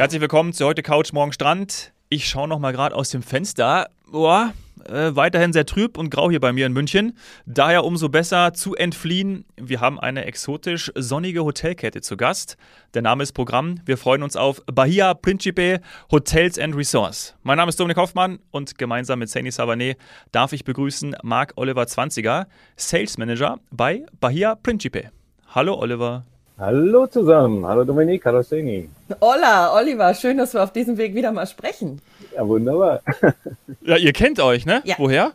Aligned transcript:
Herzlich 0.00 0.22
willkommen 0.22 0.54
zu 0.54 0.64
heute 0.64 0.82
Couch 0.82 1.12
Morgen 1.12 1.30
Strand. 1.30 1.92
Ich 2.08 2.26
schaue 2.26 2.48
noch 2.48 2.58
mal 2.58 2.72
gerade 2.72 2.96
aus 2.96 3.10
dem 3.10 3.22
Fenster. 3.22 3.90
Boah, 4.10 4.54
äh, 4.86 5.14
weiterhin 5.14 5.52
sehr 5.52 5.66
trüb 5.66 5.98
und 5.98 6.08
grau 6.08 6.30
hier 6.30 6.40
bei 6.40 6.54
mir 6.54 6.64
in 6.64 6.72
München. 6.72 7.18
Daher 7.44 7.84
umso 7.84 8.08
besser 8.08 8.54
zu 8.54 8.74
entfliehen. 8.74 9.44
Wir 9.58 9.82
haben 9.82 10.00
eine 10.00 10.24
exotisch 10.24 10.90
sonnige 10.94 11.44
Hotelkette 11.44 12.00
zu 12.00 12.16
Gast. 12.16 12.56
Der 12.94 13.02
Name 13.02 13.24
ist 13.24 13.32
Programm. 13.32 13.82
Wir 13.84 13.98
freuen 13.98 14.22
uns 14.22 14.36
auf 14.36 14.62
Bahia 14.64 15.12
Principe 15.12 15.82
Hotels 16.10 16.58
and 16.58 16.74
Resorts. 16.74 17.36
Mein 17.42 17.58
Name 17.58 17.68
ist 17.68 17.78
Dominik 17.78 17.98
Hoffmann 17.98 18.38
und 18.52 18.78
gemeinsam 18.78 19.18
mit 19.18 19.28
Sani 19.28 19.50
Savané 19.50 19.98
darf 20.32 20.54
ich 20.54 20.64
begrüßen 20.64 21.14
Marc 21.22 21.52
Oliver 21.56 21.86
Zwanziger, 21.86 22.46
Sales 22.74 23.18
Manager 23.18 23.58
bei 23.70 24.06
Bahia 24.18 24.54
Principe. 24.54 25.10
Hallo 25.48 25.74
Oliver. 25.78 26.24
Hallo 26.60 27.06
zusammen, 27.06 27.64
hallo 27.64 27.84
Dominik, 27.84 28.22
hallo 28.26 28.42
Seni. 28.42 28.86
Hola, 29.22 29.74
Oliver, 29.74 30.12
schön, 30.12 30.36
dass 30.36 30.52
wir 30.52 30.62
auf 30.62 30.74
diesem 30.74 30.98
Weg 30.98 31.14
wieder 31.14 31.32
mal 31.32 31.46
sprechen. 31.46 32.02
Ja, 32.36 32.46
wunderbar. 32.46 33.00
Ja, 33.80 33.96
ihr 33.96 34.12
kennt 34.12 34.38
euch, 34.40 34.66
ne? 34.66 34.82
Ja. 34.84 34.96
Woher? 34.98 35.32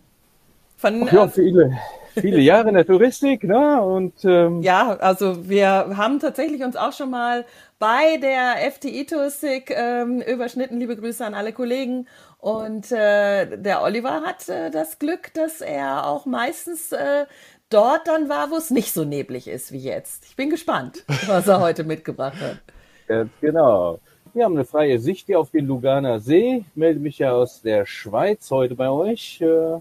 Von, 0.77 1.07
Ach 1.07 1.11
ja, 1.11 1.25
äh, 1.25 1.29
viele, 1.29 1.71
viele 2.13 2.39
Jahre 2.41 2.69
in 2.69 2.75
der 2.75 2.85
Touristik, 2.85 3.43
ne? 3.43 3.81
Und 3.81 4.13
ähm, 4.23 4.61
ja, 4.61 4.97
also 4.99 5.49
wir 5.49 5.97
haben 5.97 6.19
tatsächlich 6.19 6.61
uns 6.61 6.75
auch 6.75 6.93
schon 6.93 7.09
mal 7.09 7.43
bei 7.79 8.17
der 8.17 8.57
FTI-Touristik 8.71 9.71
ähm, 9.75 10.21
überschnitten. 10.21 10.79
Liebe 10.79 10.95
Grüße 10.95 11.25
an 11.25 11.33
alle 11.33 11.53
Kollegen. 11.53 12.07
Und 12.37 12.91
äh, 12.91 13.57
der 13.57 13.81
Oliver 13.81 14.21
hat 14.21 14.47
äh, 14.49 14.69
das 14.71 14.99
Glück, 14.99 15.33
dass 15.33 15.61
er 15.61 16.07
auch 16.07 16.25
meistens 16.25 16.91
äh, 16.91 17.25
dort 17.69 18.07
dann 18.07 18.29
war, 18.29 18.51
wo 18.51 18.55
es 18.57 18.69
nicht 18.71 18.93
so 18.93 19.03
neblig 19.03 19.47
ist 19.47 19.71
wie 19.71 19.79
jetzt. 19.79 20.25
Ich 20.25 20.35
bin 20.35 20.49
gespannt, 20.49 21.05
was 21.27 21.47
er 21.47 21.59
heute 21.59 21.83
mitgebracht 21.83 22.39
hat. 22.41 22.59
ganz 23.07 23.31
genau. 23.41 23.99
Wir 24.33 24.45
haben 24.45 24.55
eine 24.55 24.65
freie 24.65 24.99
Sicht 24.99 25.27
hier 25.27 25.39
auf 25.39 25.49
den 25.51 25.65
Luganer 25.67 26.19
See. 26.19 26.65
Ich 26.69 26.75
melde 26.75 26.99
mich 26.99 27.19
ja 27.19 27.31
aus 27.33 27.61
der 27.61 27.85
Schweiz 27.85 28.51
heute 28.51 28.75
bei 28.75 28.89
euch. 28.89 29.41
Äh, 29.41 29.79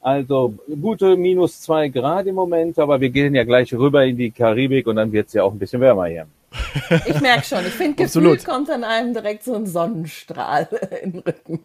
Also 0.00 0.54
gute 0.80 1.16
minus 1.16 1.60
zwei 1.62 1.88
Grad 1.90 2.26
im 2.26 2.34
Moment, 2.36 2.78
aber 2.78 3.00
wir 3.00 3.10
gehen 3.10 3.34
ja 3.34 3.44
gleich 3.44 3.72
rüber 3.74 4.04
in 4.04 4.16
die 4.16 4.30
Karibik 4.32 4.86
und 4.86 4.96
dann 4.96 5.12
wird's 5.12 5.34
ja 5.34 5.42
auch 5.44 5.52
ein 5.52 5.58
bisschen 5.58 5.80
wärmer 5.82 6.06
hier. 6.06 6.26
Ich 7.06 7.20
merke 7.20 7.44
schon, 7.44 7.64
ich 7.64 7.72
finde, 7.72 8.02
gefühlt 8.02 8.44
kommt 8.44 8.70
an 8.70 8.82
einem 8.82 9.14
direkt 9.14 9.44
so 9.44 9.54
ein 9.54 9.66
Sonnenstrahl 9.66 10.68
in 11.02 11.12
den 11.12 11.20
Rücken. 11.20 11.64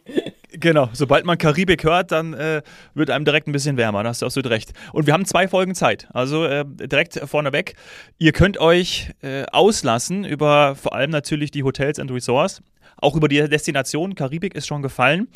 Genau, 0.51 0.89
sobald 0.93 1.25
man 1.25 1.37
Karibik 1.37 1.83
hört, 1.83 2.11
dann 2.11 2.33
äh, 2.33 2.61
wird 2.93 3.09
einem 3.09 3.25
direkt 3.25 3.47
ein 3.47 3.51
bisschen 3.51 3.77
wärmer, 3.77 4.03
da 4.03 4.09
hast 4.09 4.21
du 4.21 4.25
absolut 4.25 4.51
recht. 4.51 4.73
Und 4.93 5.07
wir 5.07 5.13
haben 5.13 5.25
zwei 5.25 5.47
Folgen 5.47 5.75
Zeit, 5.75 6.07
also 6.13 6.45
äh, 6.45 6.65
direkt 6.65 7.19
vorneweg. 7.25 7.75
Ihr 8.19 8.31
könnt 8.31 8.59
euch 8.59 9.11
äh, 9.21 9.45
auslassen 9.51 10.23
über 10.23 10.75
vor 10.75 10.93
allem 10.93 11.09
natürlich 11.09 11.51
die 11.51 11.63
Hotels 11.63 11.99
and 11.99 12.11
Resorts, 12.11 12.61
auch 12.97 13.15
über 13.15 13.27
die 13.27 13.47
Destination. 13.49 14.15
Karibik 14.15 14.55
ist 14.55 14.67
schon 14.67 14.81
gefallen. 14.81 15.27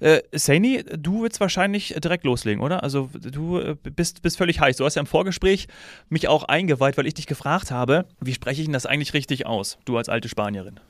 Äh, 0.00 0.20
Saini, 0.32 0.84
du 0.84 1.22
willst 1.22 1.40
wahrscheinlich 1.40 1.94
direkt 2.02 2.24
loslegen, 2.24 2.62
oder? 2.62 2.82
Also 2.82 3.08
du 3.12 3.58
äh, 3.58 3.76
bist, 3.82 4.22
bist 4.22 4.36
völlig 4.36 4.60
heiß. 4.60 4.76
Du 4.76 4.84
hast 4.84 4.96
ja 4.96 5.00
im 5.00 5.06
Vorgespräch 5.06 5.68
mich 6.08 6.28
auch 6.28 6.44
eingeweiht, 6.44 6.96
weil 6.96 7.06
ich 7.06 7.14
dich 7.14 7.26
gefragt 7.26 7.70
habe, 7.70 8.06
wie 8.20 8.34
spreche 8.34 8.60
ich 8.60 8.66
denn 8.66 8.72
das 8.72 8.86
eigentlich 8.86 9.14
richtig 9.14 9.46
aus, 9.46 9.78
du 9.84 9.96
als 9.96 10.08
alte 10.08 10.28
Spanierin? 10.28 10.80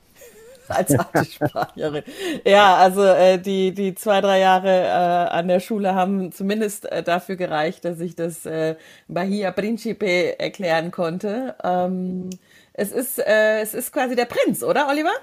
als 0.67 0.97
alte 0.97 1.25
Spanierin. 1.25 2.03
Ja, 2.45 2.75
also 2.77 3.03
äh, 3.03 3.37
die, 3.37 3.73
die 3.73 3.95
zwei, 3.95 4.21
drei 4.21 4.39
Jahre 4.39 4.69
äh, 4.69 5.35
an 5.35 5.47
der 5.47 5.59
Schule 5.59 5.95
haben 5.95 6.31
zumindest 6.31 6.91
äh, 6.91 7.03
dafür 7.03 7.35
gereicht, 7.35 7.85
dass 7.85 7.99
ich 7.99 8.15
das 8.15 8.45
äh, 8.45 8.75
Bahia 9.07 9.51
Principe 9.51 10.39
erklären 10.39 10.91
konnte. 10.91 11.55
Ähm, 11.63 12.29
es, 12.73 12.91
ist, 12.91 13.19
äh, 13.19 13.61
es 13.61 13.73
ist 13.73 13.91
quasi 13.91 14.15
der 14.15 14.25
Prinz, 14.25 14.63
oder 14.63 14.87
Oliver? 14.89 15.13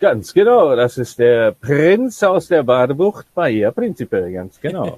Ganz 0.00 0.32
genau, 0.32 0.76
das 0.76 0.96
ist 0.96 1.18
der 1.18 1.52
Prinz 1.52 2.22
aus 2.22 2.46
der 2.46 2.62
Badebucht 2.62 3.26
Bahia 3.34 3.72
Principe, 3.72 4.30
ganz 4.32 4.60
genau. 4.60 4.96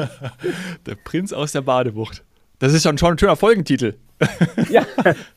Der 0.86 0.96
Prinz 1.04 1.32
aus 1.32 1.52
der 1.52 1.60
Badebucht. 1.60 2.24
Das 2.58 2.72
ist 2.72 2.82
schon, 2.82 2.98
schon 2.98 3.12
ein 3.12 3.18
schöner 3.18 3.36
Folgentitel. 3.36 3.94
ja, 4.68 4.84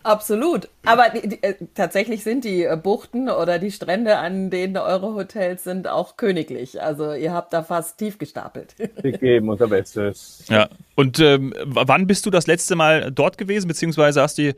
Absolut. 0.01 0.67
Aber 0.83 1.09
die, 1.09 1.29
die, 1.29 1.43
äh, 1.43 1.53
tatsächlich 1.75 2.23
sind 2.23 2.43
die 2.43 2.63
äh, 2.63 2.75
Buchten 2.75 3.29
oder 3.29 3.59
die 3.59 3.69
Strände, 3.69 4.17
an 4.17 4.49
denen 4.49 4.75
eure 4.77 5.13
Hotels 5.13 5.63
sind, 5.63 5.87
auch 5.87 6.17
königlich. 6.17 6.81
Also 6.81 7.13
ihr 7.13 7.31
habt 7.31 7.53
da 7.53 7.61
fast 7.61 7.99
tief 7.99 8.17
gestapelt. 8.17 8.73
wir 9.01 9.11
geben 9.11 9.49
unser 9.49 9.67
Bestes. 9.67 10.45
Ja. 10.49 10.69
Und 10.95 11.19
ähm, 11.19 11.53
wann 11.63 12.07
bist 12.07 12.25
du 12.25 12.31
das 12.31 12.47
letzte 12.47 12.75
Mal 12.75 13.11
dort 13.11 13.37
gewesen, 13.37 13.67
beziehungsweise 13.67 14.23
hast 14.23 14.39
du 14.39 14.41
die, 14.41 14.55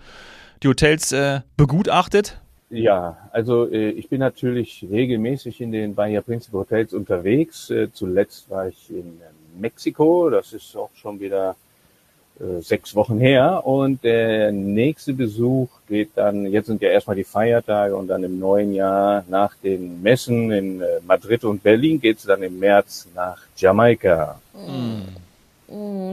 die 0.64 0.70
Hotels 0.70 1.12
äh, 1.12 1.42
begutachtet? 1.58 2.40
Ja, 2.74 3.30
also 3.32 3.70
äh, 3.70 3.90
ich 3.92 4.10
bin 4.10 4.20
natürlich 4.20 4.86
regelmäßig 4.90 5.62
in 5.62 5.72
den 5.72 5.94
Bahia 5.94 6.22
Principe 6.22 6.58
Hotels 6.58 6.94
unterwegs. 6.94 7.70
Äh, 7.70 7.92
zuletzt 7.94 8.50
war 8.50 8.68
ich 8.68 8.90
in 8.90 9.22
äh, 9.22 9.60
Mexiko, 9.60 10.32
das 10.32 10.54
ist 10.54 10.76
auch 10.76 10.90
schon 10.96 11.20
wieder 11.20 11.56
äh, 12.40 12.62
sechs 12.62 12.96
Wochen 12.96 13.20
her. 13.20 13.62
Und 13.64 14.04
der 14.04 14.52
nächste 14.52 15.14
Besuch 15.14 15.70
geht 15.88 16.12
dann, 16.16 16.48
jetzt 16.48 16.66
sind 16.66 16.82
ja 16.82 16.90
erstmal 16.90 17.16
die 17.16 17.24
Feiertage 17.24 17.96
und 17.96 18.08
dann 18.08 18.24
im 18.24 18.40
neuen 18.40 18.74
Jahr 18.74 19.24
nach 19.30 19.54
den 19.64 20.02
Messen 20.02 20.52
in 20.52 20.82
äh, 20.82 21.00
Madrid 21.06 21.44
und 21.44 21.62
Berlin 21.62 22.02
geht's 22.02 22.24
dann 22.24 22.42
im 22.42 22.58
März 22.58 23.08
nach 23.14 23.40
Jamaika. 23.56 24.42
Mm, 24.56 25.23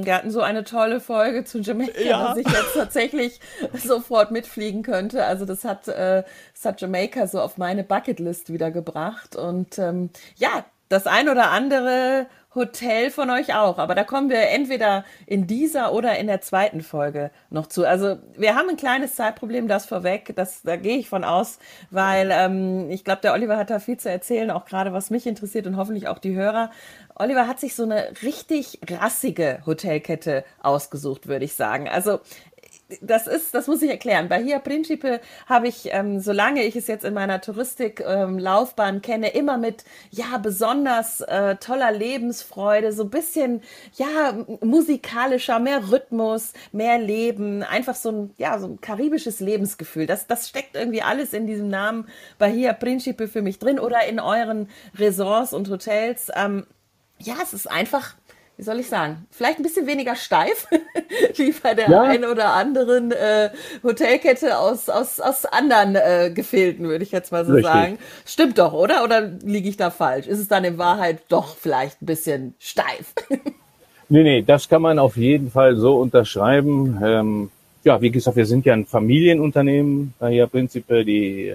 Wir 0.04 0.14
hatten 0.14 0.30
so 0.30 0.40
eine 0.40 0.64
tolle 0.64 1.00
Folge 1.00 1.44
zu 1.44 1.58
Jamaica, 1.58 2.00
Ja. 2.00 2.28
dass 2.28 2.38
ich 2.38 2.46
jetzt 2.48 2.74
tatsächlich 2.74 3.40
sofort 3.74 4.30
mitfliegen 4.30 4.82
könnte. 4.82 5.24
Also 5.24 5.44
das 5.44 5.64
hat, 5.64 5.86
äh, 5.88 6.22
das 6.54 6.64
hat 6.64 6.80
Jamaica 6.80 7.26
so 7.26 7.40
auf 7.40 7.58
meine 7.58 7.84
Bucketlist 7.84 8.52
wieder 8.52 8.70
gebracht. 8.70 9.36
Und 9.36 9.78
ähm, 9.78 10.10
ja, 10.36 10.64
das 10.88 11.06
ein 11.06 11.28
oder 11.28 11.50
andere 11.50 12.26
Hotel 12.54 13.10
von 13.10 13.30
euch 13.30 13.54
auch. 13.54 13.78
Aber 13.78 13.94
da 13.94 14.04
kommen 14.04 14.28
wir 14.28 14.48
entweder 14.48 15.04
in 15.26 15.46
dieser 15.46 15.92
oder 15.92 16.18
in 16.18 16.26
der 16.26 16.40
zweiten 16.40 16.80
Folge 16.80 17.30
noch 17.48 17.66
zu. 17.66 17.86
Also 17.86 18.18
wir 18.36 18.56
haben 18.56 18.68
ein 18.68 18.76
kleines 18.76 19.14
Zeitproblem, 19.14 19.68
das 19.68 19.86
vorweg. 19.86 20.32
Das, 20.34 20.62
da 20.62 20.76
gehe 20.76 20.98
ich 20.98 21.08
von 21.08 21.22
aus, 21.22 21.58
weil 21.90 22.30
ähm, 22.32 22.90
ich 22.90 23.04
glaube, 23.04 23.20
der 23.22 23.34
Oliver 23.34 23.56
hat 23.56 23.70
da 23.70 23.78
viel 23.78 23.98
zu 23.98 24.10
erzählen, 24.10 24.50
auch 24.50 24.64
gerade 24.64 24.92
was 24.92 25.10
mich 25.10 25.26
interessiert 25.26 25.66
und 25.66 25.76
hoffentlich 25.76 26.08
auch 26.08 26.18
die 26.18 26.34
Hörer. 26.34 26.70
Oliver 27.14 27.46
hat 27.46 27.60
sich 27.60 27.74
so 27.74 27.82
eine 27.84 28.08
richtig 28.22 28.80
rassige 28.90 29.60
Hotelkette 29.66 30.44
ausgesucht, 30.62 31.28
würde 31.28 31.44
ich 31.44 31.52
sagen. 31.52 31.88
Also 31.88 32.20
das 33.00 33.26
ist, 33.26 33.54
das 33.54 33.66
muss 33.66 33.82
ich 33.82 33.90
erklären. 33.90 34.28
Bei 34.28 34.40
Bahia 34.40 34.58
Principe 34.58 35.20
habe 35.46 35.68
ich, 35.68 35.88
ähm, 35.92 36.20
solange 36.20 36.64
ich 36.64 36.76
es 36.76 36.86
jetzt 36.86 37.04
in 37.04 37.14
meiner 37.14 37.40
Touristik-Laufbahn 37.40 38.96
ähm, 38.96 39.02
kenne, 39.02 39.30
immer 39.30 39.58
mit, 39.58 39.84
ja, 40.10 40.38
besonders 40.38 41.20
äh, 41.20 41.56
toller 41.56 41.92
Lebensfreude, 41.92 42.92
so 42.92 43.04
ein 43.04 43.10
bisschen, 43.10 43.62
ja, 43.94 44.34
musikalischer, 44.62 45.58
mehr 45.58 45.90
Rhythmus, 45.90 46.52
mehr 46.72 46.98
Leben, 46.98 47.62
einfach 47.62 47.94
so 47.94 48.10
ein, 48.10 48.34
ja, 48.38 48.58
so 48.58 48.66
ein 48.66 48.80
karibisches 48.80 49.40
Lebensgefühl. 49.40 50.06
Das, 50.06 50.26
das 50.26 50.48
steckt 50.48 50.74
irgendwie 50.74 51.02
alles 51.02 51.32
in 51.32 51.46
diesem 51.46 51.68
Namen 51.68 52.08
Bahia 52.38 52.72
Principe 52.72 53.28
für 53.28 53.42
mich 53.42 53.58
drin 53.58 53.78
oder 53.78 54.06
in 54.06 54.20
euren 54.20 54.68
Resorts 54.98 55.52
und 55.52 55.68
Hotels. 55.68 56.30
Ähm, 56.34 56.66
ja, 57.18 57.34
es 57.42 57.52
ist 57.52 57.70
einfach, 57.70 58.14
wie 58.60 58.64
soll 58.64 58.78
ich 58.78 58.88
sagen, 58.88 59.26
vielleicht 59.30 59.58
ein 59.58 59.62
bisschen 59.62 59.86
weniger 59.86 60.14
steif, 60.16 60.66
wie 61.36 61.50
bei 61.62 61.72
der 61.72 61.88
Ja. 61.88 62.02
einen 62.02 62.26
oder 62.26 62.52
anderen 62.52 63.10
äh, 63.10 63.48
Hotelkette 63.82 64.58
aus, 64.58 64.90
aus, 64.90 65.18
aus 65.18 65.46
anderen 65.46 65.96
äh, 65.96 66.30
Gefilden, 66.30 66.86
würde 66.86 67.02
ich 67.02 67.10
jetzt 67.10 67.32
mal 67.32 67.46
so 67.46 67.52
Richtig. 67.54 67.72
sagen. 67.72 67.98
Stimmt 68.26 68.58
doch, 68.58 68.74
oder? 68.74 69.02
Oder 69.02 69.22
liege 69.42 69.66
ich 69.66 69.78
da 69.78 69.88
falsch? 69.88 70.26
Ist 70.26 70.40
es 70.40 70.48
dann 70.48 70.64
in 70.64 70.76
Wahrheit 70.76 71.20
doch 71.30 71.56
vielleicht 71.56 72.02
ein 72.02 72.06
bisschen 72.06 72.54
steif? 72.58 73.14
Nee, 74.12 74.24
nee, 74.24 74.42
das 74.42 74.68
kann 74.68 74.82
man 74.82 74.98
auf 74.98 75.16
jeden 75.16 75.52
Fall 75.52 75.76
so 75.76 75.94
unterschreiben. 76.00 77.00
Ähm, 77.00 77.50
ja, 77.84 78.00
wie 78.02 78.10
gesagt, 78.10 78.36
wir 78.36 78.44
sind 78.44 78.66
ja 78.66 78.72
ein 78.72 78.84
Familienunternehmen, 78.84 80.14
Bahia 80.18 80.48
Principe, 80.48 81.04
die 81.04 81.46
äh, 81.46 81.54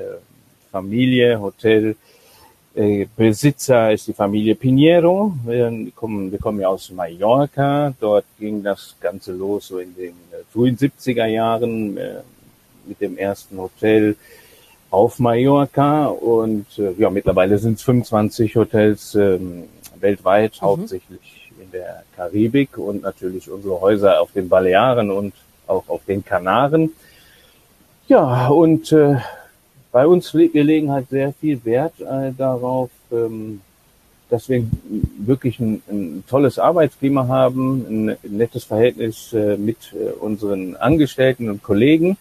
Familie, 0.71 1.41
Hotel, 1.41 1.97
äh, 2.75 3.07
Besitzer 3.15 3.91
ist 3.93 4.07
die 4.07 4.13
Familie 4.13 4.55
Pinheiro. 4.55 5.33
Wir 5.45 5.71
kommen, 5.95 6.31
wir 6.31 6.39
kommen 6.39 6.59
ja 6.59 6.67
aus 6.67 6.91
Mallorca. 6.91 7.93
Dort 7.99 8.25
ging 8.37 8.63
das 8.63 8.95
Ganze 8.99 9.31
los 9.31 9.67
so 9.67 9.79
in 9.79 9.95
den 9.95 10.09
äh, 10.31 10.43
frühen 10.51 10.77
70er 10.77 11.25
Jahren 11.25 11.97
äh, 11.97 12.21
mit 12.85 12.99
dem 13.01 13.17
ersten 13.17 13.57
Hotel 13.57 14.15
auf 14.91 15.19
Mallorca. 15.19 16.07
Und 16.07 16.65
ja, 16.97 17.09
mittlerweile 17.09 17.57
sind 17.57 17.77
es 17.77 17.83
25 17.83 18.55
Hotels 18.55 19.15
ähm, 19.15 19.63
weltweit, 19.99 20.61
hauptsächlich 20.61 21.51
in 21.59 21.71
der 21.71 22.03
Karibik 22.15 22.77
und 22.77 23.01
natürlich 23.01 23.49
unsere 23.49 23.81
Häuser 23.81 24.21
auf 24.21 24.31
den 24.33 24.49
Balearen 24.49 25.09
und 25.09 25.33
auch 25.67 25.87
auf 25.87 26.05
den 26.05 26.23
Kanaren. 26.23 26.91
Ja, 28.07 28.47
und 28.49 28.91
äh, 28.91 29.15
bei 29.95 30.05
uns 30.05 30.33
legen 30.33 30.91
halt 30.91 31.07
sehr 31.07 31.31
viel 31.31 31.63
Wert 31.63 32.01
äh, 32.01 32.33
darauf, 32.37 32.89
ähm, 33.13 33.61
dass 34.29 34.49
wir 34.49 34.67
wirklich 35.19 35.57
ein, 35.61 35.81
ein 35.89 36.25
tolles 36.27 36.59
Arbeitsklima 36.59 37.29
haben, 37.29 37.85
ein 37.87 38.17
nettes 38.23 38.65
Verhältnis 38.65 39.31
äh, 39.31 39.55
mit 39.55 39.93
äh, 39.93 40.11
unseren 40.19 40.75
Angestellten 40.75 41.49
und 41.49 41.63
Kollegen. 41.63 42.17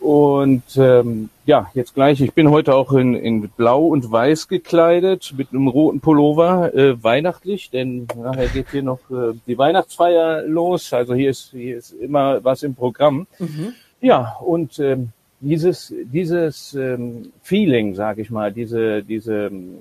Und 0.00 0.64
ähm, 0.78 1.28
ja, 1.44 1.70
jetzt 1.74 1.94
gleich. 1.94 2.20
Ich 2.20 2.32
bin 2.32 2.50
heute 2.50 2.74
auch 2.74 2.92
in, 2.92 3.14
in 3.14 3.50
Blau 3.50 3.86
und 3.86 4.10
Weiß 4.10 4.48
gekleidet 4.48 5.32
mit 5.36 5.52
einem 5.52 5.68
roten 5.68 6.00
Pullover, 6.00 6.74
äh, 6.74 7.00
weihnachtlich, 7.04 7.70
denn 7.70 8.08
nachher 8.20 8.48
geht 8.48 8.72
hier 8.72 8.82
noch 8.82 8.98
äh, 9.12 9.34
die 9.46 9.56
Weihnachtsfeier 9.56 10.42
los. 10.42 10.92
Also 10.92 11.14
hier 11.14 11.30
ist, 11.30 11.52
hier 11.52 11.76
ist 11.76 11.92
immer 11.92 12.42
was 12.42 12.64
im 12.64 12.74
Programm. 12.74 13.28
Mhm. 13.38 13.74
Ja, 14.00 14.36
und 14.40 14.80
ähm, 14.80 15.12
dieses, 15.46 15.94
dieses 16.12 16.74
ähm, 16.74 17.32
Feeling, 17.42 17.94
sage 17.94 18.22
ich 18.22 18.30
mal, 18.30 18.52
diese, 18.52 19.02
diese 19.02 19.46
ähm, 19.46 19.78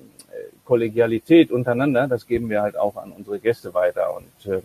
Kollegialität 0.64 1.52
untereinander, 1.52 2.08
das 2.08 2.28
geben 2.28 2.50
wir 2.50 2.62
halt 2.62 2.78
auch 2.78 2.98
an 2.98 3.12
unsere 3.12 3.40
Gäste 3.40 3.74
weiter. 3.74 4.16
Und 4.16 4.52
äh, 4.52 4.62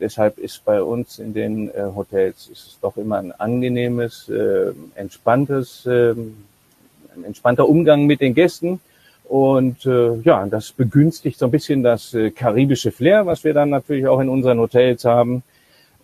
deshalb 0.00 0.38
ist 0.38 0.64
bei 0.64 0.82
uns 0.82 1.18
in 1.18 1.34
den 1.34 1.68
äh, 1.68 1.82
Hotels 1.94 2.48
ist 2.48 2.66
es 2.66 2.78
doch 2.80 2.96
immer 2.96 3.18
ein 3.18 3.32
angenehmes, 3.32 4.28
äh, 4.28 4.72
entspanntes, 4.94 5.86
äh, 5.86 6.12
ein 6.12 7.24
entspannter 7.24 7.68
Umgang 7.68 8.06
mit 8.06 8.20
den 8.20 8.34
Gästen. 8.34 8.80
Und 9.24 9.84
äh, 9.84 10.14
ja, 10.20 10.46
das 10.46 10.72
begünstigt 10.72 11.38
so 11.38 11.46
ein 11.46 11.50
bisschen 11.50 11.82
das 11.82 12.14
äh, 12.14 12.30
karibische 12.30 12.90
Flair, 12.90 13.26
was 13.26 13.44
wir 13.44 13.52
dann 13.52 13.70
natürlich 13.70 14.06
auch 14.06 14.20
in 14.20 14.30
unseren 14.30 14.58
Hotels 14.58 15.04
haben. 15.04 15.42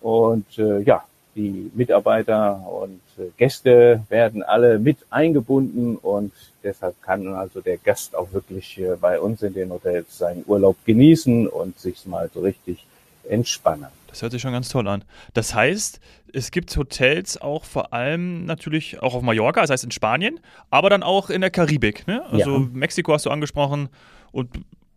Und 0.01 0.59
äh, 0.59 0.81
ja, 0.81 1.03
die 1.35 1.71
Mitarbeiter 1.75 2.65
und 2.67 3.01
äh, 3.17 3.29
Gäste 3.37 4.03
werden 4.09 4.41
alle 4.41 4.79
mit 4.79 4.97
eingebunden 5.09 5.97
und 5.97 6.31
deshalb 6.63 7.01
kann 7.01 7.27
also 7.33 7.61
der 7.61 7.77
Gast 7.77 8.15
auch 8.15 8.31
wirklich 8.31 8.79
äh, 8.79 8.95
bei 8.99 9.19
uns 9.19 9.41
in 9.41 9.53
den 9.53 9.69
Hotels 9.69 10.17
seinen 10.17 10.43
Urlaub 10.47 10.77
genießen 10.85 11.47
und 11.47 11.77
sich 11.77 12.05
mal 12.05 12.29
so 12.33 12.41
richtig 12.41 12.85
entspannen. 13.27 13.87
Das 14.07 14.21
hört 14.21 14.31
sich 14.31 14.41
schon 14.41 14.53
ganz 14.53 14.69
toll 14.69 14.87
an. 14.87 15.03
Das 15.33 15.53
heißt, 15.53 15.99
es 16.31 16.51
gibt 16.51 16.75
Hotels 16.77 17.41
auch 17.41 17.65
vor 17.65 17.91
allem 17.91 18.45
natürlich 18.45 19.01
auch 19.01 19.13
auf 19.13 19.21
Mallorca, 19.21 19.61
das 19.61 19.69
heißt 19.71 19.83
in 19.83 19.91
Spanien, 19.91 20.39
aber 20.69 20.89
dann 20.89 21.03
auch 21.03 21.29
in 21.29 21.41
der 21.41 21.49
Karibik. 21.49 22.07
Ne? 22.07 22.23
Also 22.31 22.51
ja. 22.51 22.67
Mexiko 22.71 23.13
hast 23.13 23.25
du 23.25 23.29
angesprochen 23.29 23.89
und 24.31 24.49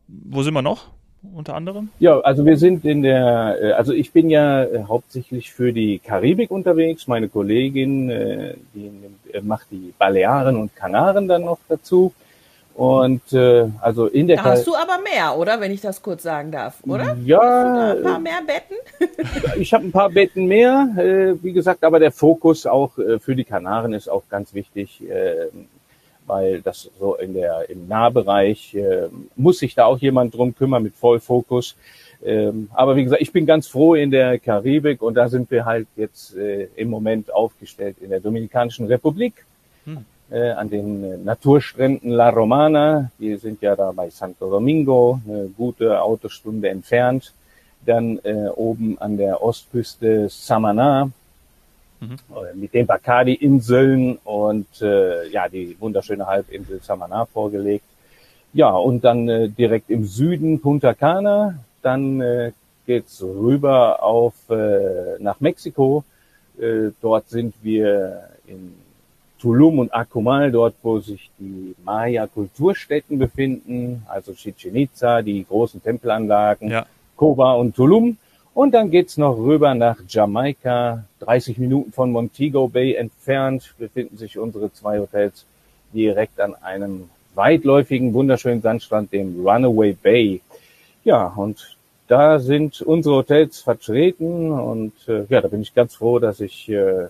wo 0.07 0.43
sind 0.43 0.55
wir 0.55 0.63
noch? 0.63 0.91
Unter 1.35 1.55
anderem? 1.55 1.91
Ja, 1.99 2.21
also 2.21 2.45
wir 2.45 2.57
sind 2.57 2.85
in 2.85 3.03
der, 3.03 3.59
äh, 3.61 3.73
also 3.73 3.93
ich 3.93 4.13
bin 4.13 4.31
ja 4.31 4.65
äh, 4.65 4.85
hauptsächlich 4.85 5.53
für 5.53 5.73
die 5.73 5.99
Karibik 5.99 6.51
unterwegs. 6.51 7.07
Meine 7.07 7.29
Kollegin, 7.29 8.11
äh, 8.11 8.55
die 8.75 8.91
macht 9.43 9.67
die 9.71 9.93
Balearen 9.99 10.57
und 10.57 10.75
Kanaren 10.75 11.29
dann 11.29 11.45
noch 11.45 11.59
dazu. 11.69 12.13
Und 12.79 13.33
äh, 13.33 13.69
also 13.81 14.07
in 14.07 14.29
der 14.29 14.37
da 14.37 14.45
hast 14.45 14.65
du 14.65 14.77
aber 14.77 14.99
mehr, 15.03 15.37
oder? 15.37 15.61
Wenn 15.61 15.73
ich 15.73 15.81
das 15.81 16.01
kurz 16.01 16.23
sagen 16.23 16.53
darf, 16.53 16.77
oder? 16.87 17.17
Ja. 17.25 17.95
ein 17.95 18.03
paar 18.05 18.21
mehr 18.21 18.41
Betten? 18.47 19.57
ich 19.61 19.75
habe 19.75 19.85
ein 19.85 19.91
paar 19.91 20.11
Betten 20.11 20.47
mehr, 20.47 20.89
äh, 20.97 21.43
wie 21.43 21.53
gesagt, 21.53 21.83
aber 21.83 21.99
der 21.99 22.13
Fokus 22.13 22.67
auch 22.67 22.97
äh, 22.99 23.19
für 23.19 23.35
die 23.35 23.43
Kanaren 23.43 23.95
ist 23.95 24.09
auch 24.09 24.23
ganz 24.31 24.55
wichtig, 24.55 25.03
äh, 25.11 25.49
weil 26.29 26.61
das 26.61 26.91
so 26.99 27.17
in 27.17 27.35
der 27.35 27.69
im 27.69 27.89
Nahbereich 27.89 28.75
äh, 28.75 29.09
muss 29.35 29.59
sich 29.59 29.75
da 29.75 29.87
auch 29.87 29.99
jemand 29.99 30.35
drum 30.35 30.55
kümmern 30.55 30.83
mit 30.83 30.95
Vollfokus. 30.95 31.77
Ähm, 32.25 32.69
aber 32.75 32.97
wie 32.97 33.05
gesagt, 33.05 33.23
ich 33.23 33.33
bin 33.33 33.47
ganz 33.47 33.67
froh 33.67 33.95
in 33.95 34.11
der 34.11 34.39
Karibik 34.39 35.03
und 35.03 35.15
da 35.15 35.29
sind 35.29 35.51
wir 35.51 35.65
halt 35.65 35.89
jetzt 35.97 36.37
äh, 36.37 36.69
im 36.77 36.91
Moment 36.91 37.33
aufgestellt 37.33 37.97
in 38.01 38.11
der 38.11 38.21
Dominikanischen 38.21 38.87
Republik 38.87 39.45
hm 39.85 40.05
äh, 40.31 40.51
an 40.51 40.69
den 40.69 41.05
äh, 41.05 41.17
Naturstränden 41.17 42.11
La 42.11 42.31
Romana. 42.31 43.11
Wir 43.19 43.39
sind 43.39 43.63
ja 43.63 43.75
da 43.77 43.93
bei 43.93 44.11
Santo 44.11 44.51
Domingo, 44.51 45.21
eine 45.27 45.49
gute 45.57 46.01
Autostunde 46.03 46.69
entfernt. 46.69 47.33
Dann 47.85 48.19
äh, 48.25 48.49
oben 48.55 48.99
an 48.99 49.17
der 49.17 49.43
Ostküste 49.43 50.29
Samana 50.29 51.11
mhm. 52.01 52.17
Äh, 52.35 52.57
mit 52.57 52.75
den 52.75 52.87
Bacardi-Inseln 52.87 54.19
und 54.25 54.83
äh, 54.83 55.29
ja 55.29 55.49
die 55.49 55.77
wunderschöne 55.79 56.27
Halbinsel 56.27 56.81
Samana 56.83 57.27
vorgelegt. 57.27 57.85
Ja, 58.53 58.71
und 58.71 59.05
dann 59.05 59.29
äh, 59.29 59.49
direkt 59.49 59.91
im 59.91 60.05
Süden 60.05 60.61
Punta 60.61 60.95
Cana. 60.95 61.59
Dann 61.83 62.21
äh, 62.21 62.53
geht's 62.87 63.23
rüber 63.23 64.03
auf 64.03 64.35
äh, 64.51 65.21
nach 65.21 65.41
Mexiko. 65.41 66.05
Äh, 66.59 66.91
dort 67.01 67.29
sind 67.29 67.55
wir 67.63 68.31
in 68.47 68.75
Tulum 69.39 69.79
und 69.79 69.95
Akumal, 69.95 70.51
dort 70.51 70.75
wo 70.83 70.99
sich 70.99 71.31
die 71.39 71.75
Maya-Kulturstätten 71.85 73.19
befinden, 73.19 74.03
also 74.09 74.33
Chichen 74.33 74.75
Itza, 74.75 75.23
die 75.23 75.45
großen 75.45 75.83
Tempelanlagen, 75.83 76.71
ja. 76.71 76.87
Koba 77.17 77.53
und 77.55 77.77
Tulum. 77.77 78.17
Und 78.59 78.73
dann 78.75 78.91
geht's 78.91 79.17
noch 79.17 79.39
rüber 79.39 79.73
nach 79.77 79.99
Jamaika, 80.09 81.05
30 81.21 81.59
Minuten 81.59 81.93
von 81.93 82.11
Montego 82.11 82.67
Bay 82.67 82.95
entfernt, 82.95 83.73
befinden 83.79 84.17
sich 84.17 84.37
unsere 84.37 84.73
zwei 84.73 84.99
Hotels 84.99 85.47
direkt 85.95 86.41
an 86.41 86.57
einem 86.57 87.09
weitläufigen, 87.37 88.15
wunderschönen 88.15 88.61
Sandstrand, 88.61 89.13
dem 89.13 89.47
Runaway 89.47 89.93
Bay. 89.93 90.41
Ja, 91.05 91.29
und 91.37 91.77
da 92.09 92.41
sind 92.41 92.83
unsere 92.83 93.19
Hotels 93.19 93.61
vertreten 93.61 94.51
und 94.51 94.93
äh, 95.07 95.25
ja, 95.29 95.41
da 95.41 95.47
bin 95.47 95.63
ich 95.63 95.73
ganz 95.73 95.95
froh, 95.95 96.19
dass 96.19 96.41
ich 96.41 96.69
äh, 96.69 97.07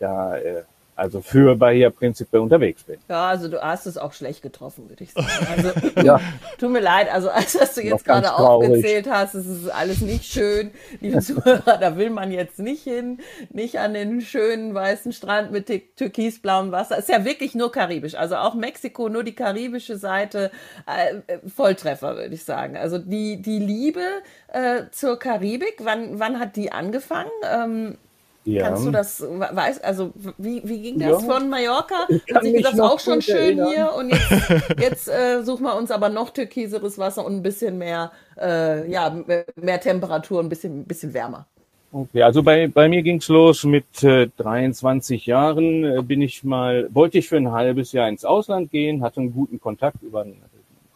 da 0.00 0.36
äh, 0.36 0.64
also 0.94 1.22
für 1.22 1.56
Bahia 1.56 1.90
Principe 1.90 2.40
unterwegs 2.40 2.82
bin. 2.84 2.98
Ja, 3.08 3.28
also 3.28 3.48
du 3.48 3.60
hast 3.62 3.86
es 3.86 3.96
auch 3.96 4.12
schlecht 4.12 4.42
getroffen, 4.42 4.90
würde 4.90 5.04
ich 5.04 5.12
sagen. 5.12 5.28
Also, 5.56 6.00
ja. 6.02 6.20
tut 6.58 6.70
mir 6.70 6.80
leid, 6.80 7.10
also 7.10 7.30
als 7.30 7.58
was 7.58 7.74
du 7.74 7.82
jetzt 7.82 8.04
gerade 8.04 8.34
aufgezählt 8.34 9.08
hast, 9.10 9.34
es 9.34 9.46
ist 9.46 9.68
alles 9.70 10.02
nicht 10.02 10.24
schön. 10.24 10.70
Liebe 11.00 11.18
Zuhörer, 11.22 11.78
da 11.78 11.96
will 11.96 12.10
man 12.10 12.30
jetzt 12.30 12.58
nicht 12.58 12.82
hin, 12.82 13.20
nicht 13.50 13.78
an 13.78 13.94
den 13.94 14.20
schönen 14.20 14.74
weißen 14.74 15.12
Strand 15.12 15.50
mit 15.50 15.66
türkisblauem 15.96 16.72
Wasser. 16.72 16.98
Ist 16.98 17.08
ja 17.08 17.24
wirklich 17.24 17.54
nur 17.54 17.72
karibisch, 17.72 18.14
also 18.14 18.36
auch 18.36 18.54
Mexiko, 18.54 19.08
nur 19.08 19.24
die 19.24 19.34
karibische 19.34 19.96
Seite, 19.96 20.50
äh, 20.86 21.38
Volltreffer, 21.48 22.16
würde 22.16 22.34
ich 22.34 22.44
sagen. 22.44 22.76
Also 22.76 22.98
die, 22.98 23.40
die 23.40 23.58
Liebe 23.58 24.04
äh, 24.48 24.84
zur 24.90 25.18
Karibik, 25.18 25.76
wann, 25.80 26.18
wann 26.18 26.38
hat 26.38 26.56
die 26.56 26.70
angefangen? 26.70 27.30
Ähm, 27.50 27.98
ja. 28.44 28.68
Kannst 28.68 28.86
du 28.86 28.90
das, 28.90 29.22
weißt, 29.22 29.84
also 29.84 30.12
wie, 30.36 30.62
wie 30.64 30.82
ging 30.82 30.98
das 30.98 31.22
ja. 31.22 31.30
von 31.32 31.48
Mallorca? 31.48 32.08
Hat 32.34 32.42
sich 32.42 32.62
das 32.62 32.80
auch 32.80 32.98
schon 32.98 33.22
schön 33.22 33.58
erinnern. 33.58 33.68
hier 33.68 33.92
und 33.96 34.10
jetzt, 34.10 34.80
jetzt 34.80 35.08
äh, 35.08 35.42
suchen 35.42 35.64
wir 35.64 35.76
uns 35.76 35.90
aber 35.90 36.08
noch 36.08 36.30
türkiseres 36.30 36.98
Wasser 36.98 37.24
und 37.24 37.36
ein 37.36 37.42
bisschen 37.42 37.78
mehr, 37.78 38.10
äh, 38.40 38.90
ja, 38.90 39.16
mehr 39.56 39.80
Temperatur, 39.80 40.40
ein 40.40 40.48
bisschen, 40.48 40.84
bisschen 40.84 41.14
wärmer. 41.14 41.46
Okay, 41.92 42.22
also 42.22 42.42
bei, 42.42 42.68
bei 42.68 42.88
mir 42.88 43.02
ging's 43.02 43.28
los 43.28 43.64
mit 43.64 44.02
äh, 44.02 44.28
23 44.38 45.26
Jahren, 45.26 45.84
äh, 45.84 46.02
bin 46.02 46.22
ich 46.22 46.42
mal, 46.42 46.88
wollte 46.90 47.18
ich 47.18 47.28
für 47.28 47.36
ein 47.36 47.52
halbes 47.52 47.92
Jahr 47.92 48.08
ins 48.08 48.24
Ausland 48.24 48.70
gehen, 48.70 49.02
hatte 49.02 49.20
einen 49.20 49.34
guten 49.34 49.60
Kontakt 49.60 50.02
über 50.02 50.22
einen 50.22 50.40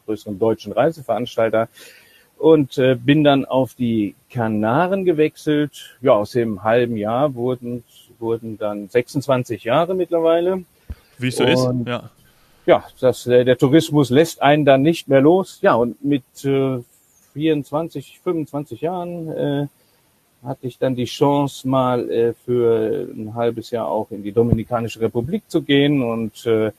größeren 0.06 0.38
deutschen 0.38 0.72
Reiseveranstalter 0.72 1.68
und 2.38 2.78
äh, 2.78 2.94
bin 2.94 3.24
dann 3.24 3.44
auf 3.44 3.74
die 3.74 4.14
Kanaren 4.30 5.04
gewechselt. 5.04 5.96
Ja, 6.00 6.12
aus 6.12 6.32
dem 6.32 6.62
halben 6.62 6.96
Jahr 6.96 7.34
wurden, 7.34 7.84
wurden 8.18 8.58
dann 8.58 8.88
26 8.88 9.64
Jahre 9.64 9.94
mittlerweile. 9.94 10.64
Wie 11.18 11.28
es 11.28 11.36
so 11.36 11.44
ist, 11.44 11.68
ja. 11.86 12.10
Ja, 12.66 12.84
das, 13.00 13.26
äh, 13.28 13.44
der 13.44 13.56
Tourismus 13.56 14.10
lässt 14.10 14.42
einen 14.42 14.64
dann 14.64 14.82
nicht 14.82 15.08
mehr 15.08 15.20
los. 15.20 15.60
Ja, 15.62 15.74
und 15.74 16.04
mit 16.04 16.24
äh, 16.44 16.78
24, 17.32 18.20
25 18.24 18.80
Jahren 18.80 19.28
äh, 19.28 19.66
hatte 20.42 20.66
ich 20.66 20.76
dann 20.78 20.96
die 20.96 21.04
Chance, 21.04 21.68
mal 21.68 22.10
äh, 22.10 22.34
für 22.44 23.08
ein 23.14 23.34
halbes 23.34 23.70
Jahr 23.70 23.86
auch 23.86 24.10
in 24.10 24.24
die 24.24 24.32
Dominikanische 24.32 25.00
Republik 25.00 25.44
zu 25.48 25.62
gehen 25.62 26.02
und 26.02 26.44
äh, 26.46 26.72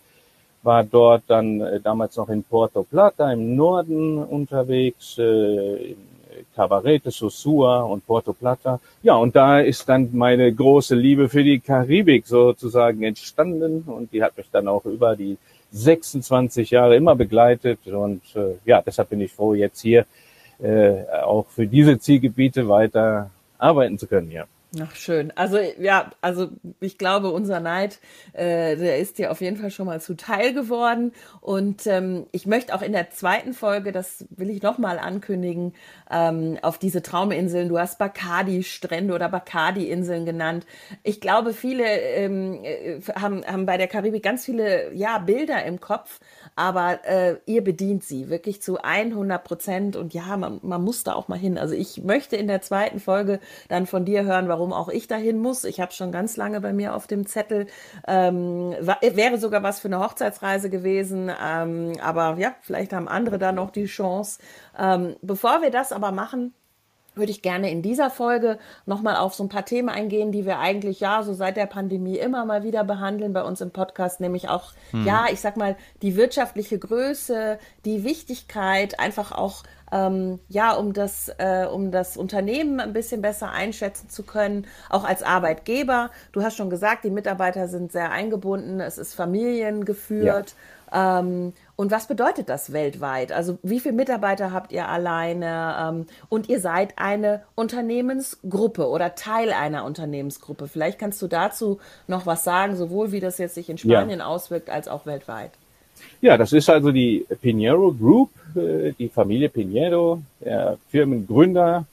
war 0.68 0.84
dort 0.84 1.24
dann 1.28 1.62
äh, 1.62 1.80
damals 1.80 2.18
noch 2.18 2.30
in 2.30 2.44
Puerto 2.44 2.84
Plata 2.84 3.32
im 3.32 3.56
Norden 3.56 4.18
unterwegs, 4.24 5.18
äh, 5.18 5.94
in 5.94 5.98
Cabarete, 6.56 7.10
Sosua 7.10 7.82
und 7.82 8.06
Puerto 8.06 8.34
Plata. 8.34 8.80
Ja, 9.02 9.16
und 9.16 9.36
da 9.36 9.62
ist 9.62 9.88
dann 9.90 10.10
meine 10.14 10.54
große 10.54 10.94
Liebe 10.94 11.30
für 11.30 11.44
die 11.44 11.60
Karibik 11.60 12.28
sozusagen 12.28 13.02
entstanden 13.02 13.84
und 13.88 14.12
die 14.12 14.22
hat 14.22 14.38
mich 14.38 14.48
dann 14.52 14.68
auch 14.68 14.86
über 14.86 15.16
die 15.16 15.38
26 15.72 16.70
Jahre 16.70 16.96
immer 16.96 17.16
begleitet 17.16 17.88
und 17.88 18.22
äh, 18.36 18.56
ja, 18.66 18.84
deshalb 18.86 19.10
bin 19.10 19.22
ich 19.22 19.32
froh, 19.32 19.54
jetzt 19.54 19.82
hier 19.82 20.06
äh, 20.60 21.04
auch 21.24 21.48
für 21.48 21.66
diese 21.66 21.98
Zielgebiete 21.98 22.68
weiter 22.68 23.32
arbeiten 23.58 23.98
zu 23.98 24.06
können, 24.06 24.32
ja. 24.32 24.46
Ach, 24.82 24.94
schön. 24.96 25.32
Also, 25.36 25.60
ja, 25.80 26.12
also 26.20 26.50
ich 26.82 26.98
glaube, 26.98 27.32
unser 27.32 27.62
Neid, 27.62 28.00
äh, 28.34 28.76
der 28.76 29.00
ist 29.00 29.18
dir 29.18 29.32
auf 29.32 29.40
jeden 29.40 29.56
Fall 29.56 29.72
schon 29.72 29.86
mal 29.86 30.02
zuteil 30.02 30.54
geworden. 30.54 31.14
Und 31.40 31.88
ähm, 31.88 32.28
ich 32.34 32.46
möchte 32.46 32.76
auch 32.76 32.82
in 32.82 32.92
der 32.92 33.10
zweiten 33.10 33.54
Folge, 33.54 33.94
das 33.94 34.26
will 34.30 34.50
ich 34.50 34.62
nochmal 34.62 35.00
ankündigen, 35.00 35.74
ähm, 36.12 36.58
auf 36.62 36.78
diese 36.78 37.02
Trauminseln, 37.02 37.70
du 37.70 37.80
hast 37.80 37.98
Bacardi-Strände 37.98 39.14
oder 39.14 39.30
Bacardi-Inseln 39.30 40.26
genannt. 40.26 40.66
Ich 41.04 41.22
glaube, 41.22 41.54
viele 41.54 41.86
ähm, 41.86 42.60
äh, 42.64 43.00
haben, 43.16 43.46
haben 43.46 43.66
bei 43.66 43.78
der 43.78 43.88
Karibik 43.88 44.24
ganz 44.24 44.44
viele 44.44 44.94
ja, 44.94 45.18
Bilder 45.20 45.64
im 45.64 45.80
Kopf, 45.80 46.20
aber 46.56 47.06
äh, 47.06 47.38
ihr 47.46 47.64
bedient 47.64 48.04
sie 48.04 48.30
wirklich 48.30 48.62
zu 48.62 48.82
100 48.82 49.44
Prozent. 49.44 49.96
Und 49.96 50.14
ja, 50.14 50.36
man, 50.36 50.60
man 50.62 50.84
muss 50.84 51.04
da 51.04 51.14
auch 51.14 51.30
mal 51.30 51.40
hin. 51.40 51.58
Also 51.58 51.74
ich 51.74 52.04
möchte 52.04 52.36
in 52.36 52.48
der 52.48 52.62
zweiten 52.62 53.00
Folge 53.00 53.40
dann 53.70 53.86
von 53.86 54.04
dir 54.04 54.24
hören, 54.24 54.48
warum 54.48 54.67
warum 54.68 54.74
auch 54.74 54.90
ich 54.90 55.08
dahin 55.08 55.40
muss. 55.40 55.64
Ich 55.64 55.80
habe 55.80 55.92
schon 55.94 56.12
ganz 56.12 56.36
lange 56.38 56.60
bei 56.62 56.74
mir 56.74 56.96
auf 56.96 57.08
dem 57.08 57.26
Zettel. 57.26 57.68
Ähm, 58.08 58.76
wäre 59.02 59.38
sogar 59.38 59.64
was 59.64 59.80
für 59.80 59.88
eine 59.88 60.00
Hochzeitsreise 60.00 60.70
gewesen. 60.70 61.32
Ähm, 61.44 61.94
aber 62.02 62.36
ja, 62.38 62.56
vielleicht 62.62 62.94
haben 62.94 63.08
andere 63.08 63.38
da 63.38 63.52
noch 63.52 63.72
die 63.72 63.86
Chance. 63.86 64.40
Ähm, 64.78 65.16
bevor 65.22 65.62
wir 65.62 65.72
das 65.72 65.92
aber 65.92 66.12
machen, 66.12 66.54
würde 67.18 67.32
ich 67.32 67.42
gerne 67.42 67.72
in 67.72 67.82
dieser 67.82 68.10
Folge 68.10 68.58
nochmal 68.86 69.18
auf 69.18 69.34
so 69.34 69.44
ein 69.44 69.50
paar 69.50 69.66
Themen 69.66 69.90
eingehen, 69.90 70.32
die 70.32 70.46
wir 70.46 70.60
eigentlich 70.60 71.00
ja 71.00 71.24
so 71.24 71.34
seit 71.34 71.58
der 71.58 71.66
Pandemie 71.66 72.18
immer 72.18 72.46
mal 72.46 72.64
wieder 72.64 72.84
behandeln 72.84 73.34
bei 73.34 73.44
uns 73.44 73.62
im 73.62 73.72
Podcast, 73.72 74.20
nämlich 74.20 74.50
auch, 74.50 74.74
hm. 74.92 75.06
ja, 75.06 75.26
ich 75.32 75.42
sag 75.42 75.58
mal, 75.58 75.76
die 76.02 76.16
wirtschaftliche 76.16 76.80
Größe, 76.80 77.60
die 77.86 78.04
Wichtigkeit, 78.04 79.00
einfach 79.00 79.32
auch, 79.32 79.64
ähm, 79.92 80.40
ja, 80.50 80.74
um 80.74 80.94
das, 80.94 81.30
äh, 81.38 81.66
um 81.66 81.92
das 81.92 82.18
Unternehmen 82.18 82.80
ein 82.80 82.94
bisschen 82.94 83.22
besser 83.22 83.52
einschätzen 83.52 84.10
zu 84.10 84.24
können, 84.24 84.68
auch 84.90 85.04
als 85.04 85.24
Arbeitgeber. 85.24 86.12
Du 86.32 86.44
hast 86.44 86.58
schon 86.58 86.70
gesagt, 86.70 87.04
die 87.04 87.10
Mitarbeiter 87.10 87.68
sind 87.68 87.92
sehr 87.92 88.12
eingebunden, 88.12 88.80
es 88.82 88.98
ist 88.98 89.14
familiengeführt. 89.14 90.56
Ja. 90.92 91.20
Ähm, 91.20 91.54
und 91.78 91.92
was 91.92 92.08
bedeutet 92.08 92.50
das 92.50 92.74
weltweit? 92.74 93.32
Also 93.32 93.60
wie 93.62 93.80
viele 93.80 93.94
Mitarbeiter 93.94 94.52
habt 94.52 94.72
ihr 94.72 94.90
alleine? 94.90 95.76
Ähm, 95.80 96.06
und 96.28 96.50
ihr 96.50 96.60
seid 96.60 96.96
eine 96.98 97.44
Unternehmensgruppe 97.54 98.90
oder 98.90 99.14
Teil 99.14 99.54
einer 99.54 99.86
Unternehmensgruppe. 99.86 100.68
Vielleicht 100.68 100.98
kannst 100.98 101.22
du 101.22 101.28
dazu 101.28 101.80
noch 102.08 102.26
was 102.26 102.44
sagen, 102.44 102.76
sowohl 102.76 103.12
wie 103.12 103.20
das 103.20 103.38
jetzt 103.38 103.54
sich 103.54 103.70
in 103.70 103.78
Spanien 103.78 104.20
ja. 104.20 104.26
auswirkt, 104.26 104.72
als 104.72 104.88
auch 104.88 105.06
weltweit. 105.06 105.52
Ja, 106.20 106.36
das 106.36 106.52
ist 106.52 106.68
also 106.68 106.92
die 106.92 107.28
Pinheiro 107.42 107.94
Group, 107.94 108.32
äh, 108.56 108.94
die 108.98 109.08
Familie 109.08 109.50
Pinheiro, 109.50 110.24
der 110.44 110.80
Firmengründer. 110.90 111.86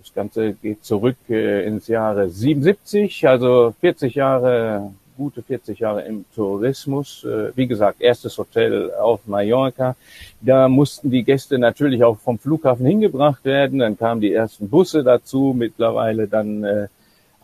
Das 0.00 0.14
Ganze 0.14 0.52
geht 0.52 0.84
zurück 0.84 1.16
äh, 1.28 1.66
ins 1.66 1.88
Jahre 1.88 2.30
77, 2.30 3.26
also 3.26 3.74
40 3.80 4.14
Jahre 4.14 4.92
gute 5.16 5.42
40 5.42 5.78
Jahre 5.78 6.02
im 6.02 6.24
Tourismus. 6.34 7.24
Äh, 7.24 7.56
wie 7.56 7.66
gesagt, 7.66 8.00
erstes 8.00 8.36
Hotel 8.38 8.92
auf 8.92 9.26
Mallorca. 9.26 9.96
Da 10.40 10.68
mussten 10.68 11.10
die 11.10 11.24
Gäste 11.24 11.58
natürlich 11.58 12.02
auch 12.04 12.18
vom 12.18 12.38
Flughafen 12.38 12.86
hingebracht 12.86 13.44
werden. 13.44 13.78
Dann 13.78 13.98
kamen 13.98 14.20
die 14.20 14.32
ersten 14.32 14.68
Busse 14.68 15.04
dazu. 15.04 15.54
Mittlerweile 15.56 16.28
dann 16.28 16.64
äh, 16.64 16.88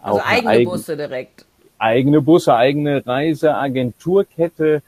also 0.03 0.19
auch 0.19 0.27
eigene 0.27 0.51
eigen, 0.51 0.71
Busse 0.71 0.97
direkt. 0.97 1.45
Eigene 1.79 2.21
Busse, 2.21 2.55
eigene 2.55 3.07
Reiseagenturkette. 3.07 4.83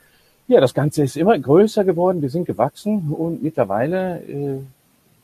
Ja, 0.48 0.60
das 0.60 0.74
Ganze 0.74 1.04
ist 1.04 1.16
immer 1.16 1.38
größer 1.38 1.84
geworden. 1.84 2.22
Wir 2.22 2.30
sind 2.30 2.46
gewachsen 2.46 3.12
und 3.12 3.42
mittlerweile 3.42 4.20
äh, 4.22 4.58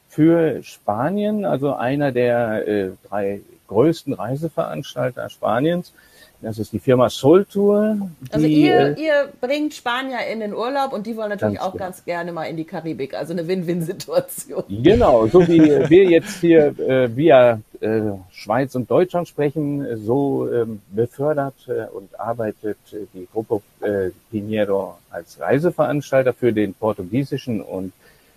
für 0.09 0.63
Spanien, 0.63 1.45
also 1.45 1.75
einer 1.75 2.13
der 2.13 2.67
äh, 2.67 2.91
drei 3.09 3.41
größten 3.67 4.15
Reiseveranstalter 4.15 5.29
Spaniens, 5.29 5.93
das 6.41 6.59
ist 6.59 6.73
die 6.73 6.79
Firma 6.79 7.11
Soltour. 7.11 8.11
Also 8.31 8.47
ihr, 8.47 8.97
äh, 8.97 9.03
ihr 9.03 9.29
bringt 9.41 9.75
Spanier 9.75 10.27
in 10.31 10.41
den 10.41 10.55
Urlaub 10.55 10.93
und 10.93 11.07
die 11.07 11.17
wollen 11.17 11.31
natürlich 11.31 11.61
auch 11.61 11.73
genau. 11.73 11.85
ganz 11.85 12.05
gerne 12.05 12.31
mal 12.33 12.45
in 12.45 12.57
die 12.57 12.65
Karibik. 12.65 13.15
Also 13.15 13.33
eine 13.33 13.47
Win-Win-Situation. 13.49 14.63
Genau, 14.69 15.27
so 15.27 15.47
wie 15.49 15.61
wir 15.91 16.05
jetzt 16.05 16.41
hier 16.41 16.79
äh, 16.79 17.15
via 17.15 17.61
äh, 17.81 18.01
Schweiz 18.31 18.75
und 18.77 18.89
Deutschland 18.89 19.27
sprechen, 19.27 19.85
so 20.05 20.49
ähm, 20.53 20.81
befördert 20.91 21.55
äh, 21.67 21.87
und 21.93 22.19
arbeitet 22.19 22.79
äh, 22.93 23.07
die 23.13 23.27
Gruppe 23.33 23.61
äh, 23.81 24.11
Pinheiro 24.31 24.99
als 25.11 25.41
Reiseveranstalter 25.41 26.35
für 26.35 26.53
den 26.53 26.73
portugiesischen 26.75 27.61
und 27.61 27.93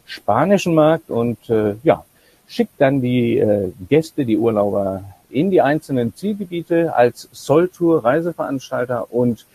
spanischen 0.05 0.74
Markt 0.74 1.10
und 1.10 1.38
äh, 1.50 1.75
ja, 1.84 2.03
schickt 2.48 2.74
dann 2.79 3.01
die 3.01 3.38
äh, 3.38 3.72
Gäste, 3.88 4.25
die 4.25 4.38
Urlauber 4.38 5.03
in 5.31 5.51
die 5.51 5.61
einzelnen 5.61 6.15
Zielgebiete 6.15 6.95
als 6.95 7.29
Solltour 7.31 8.03
Reiseveranstalter 8.03 9.11
und 9.13 9.45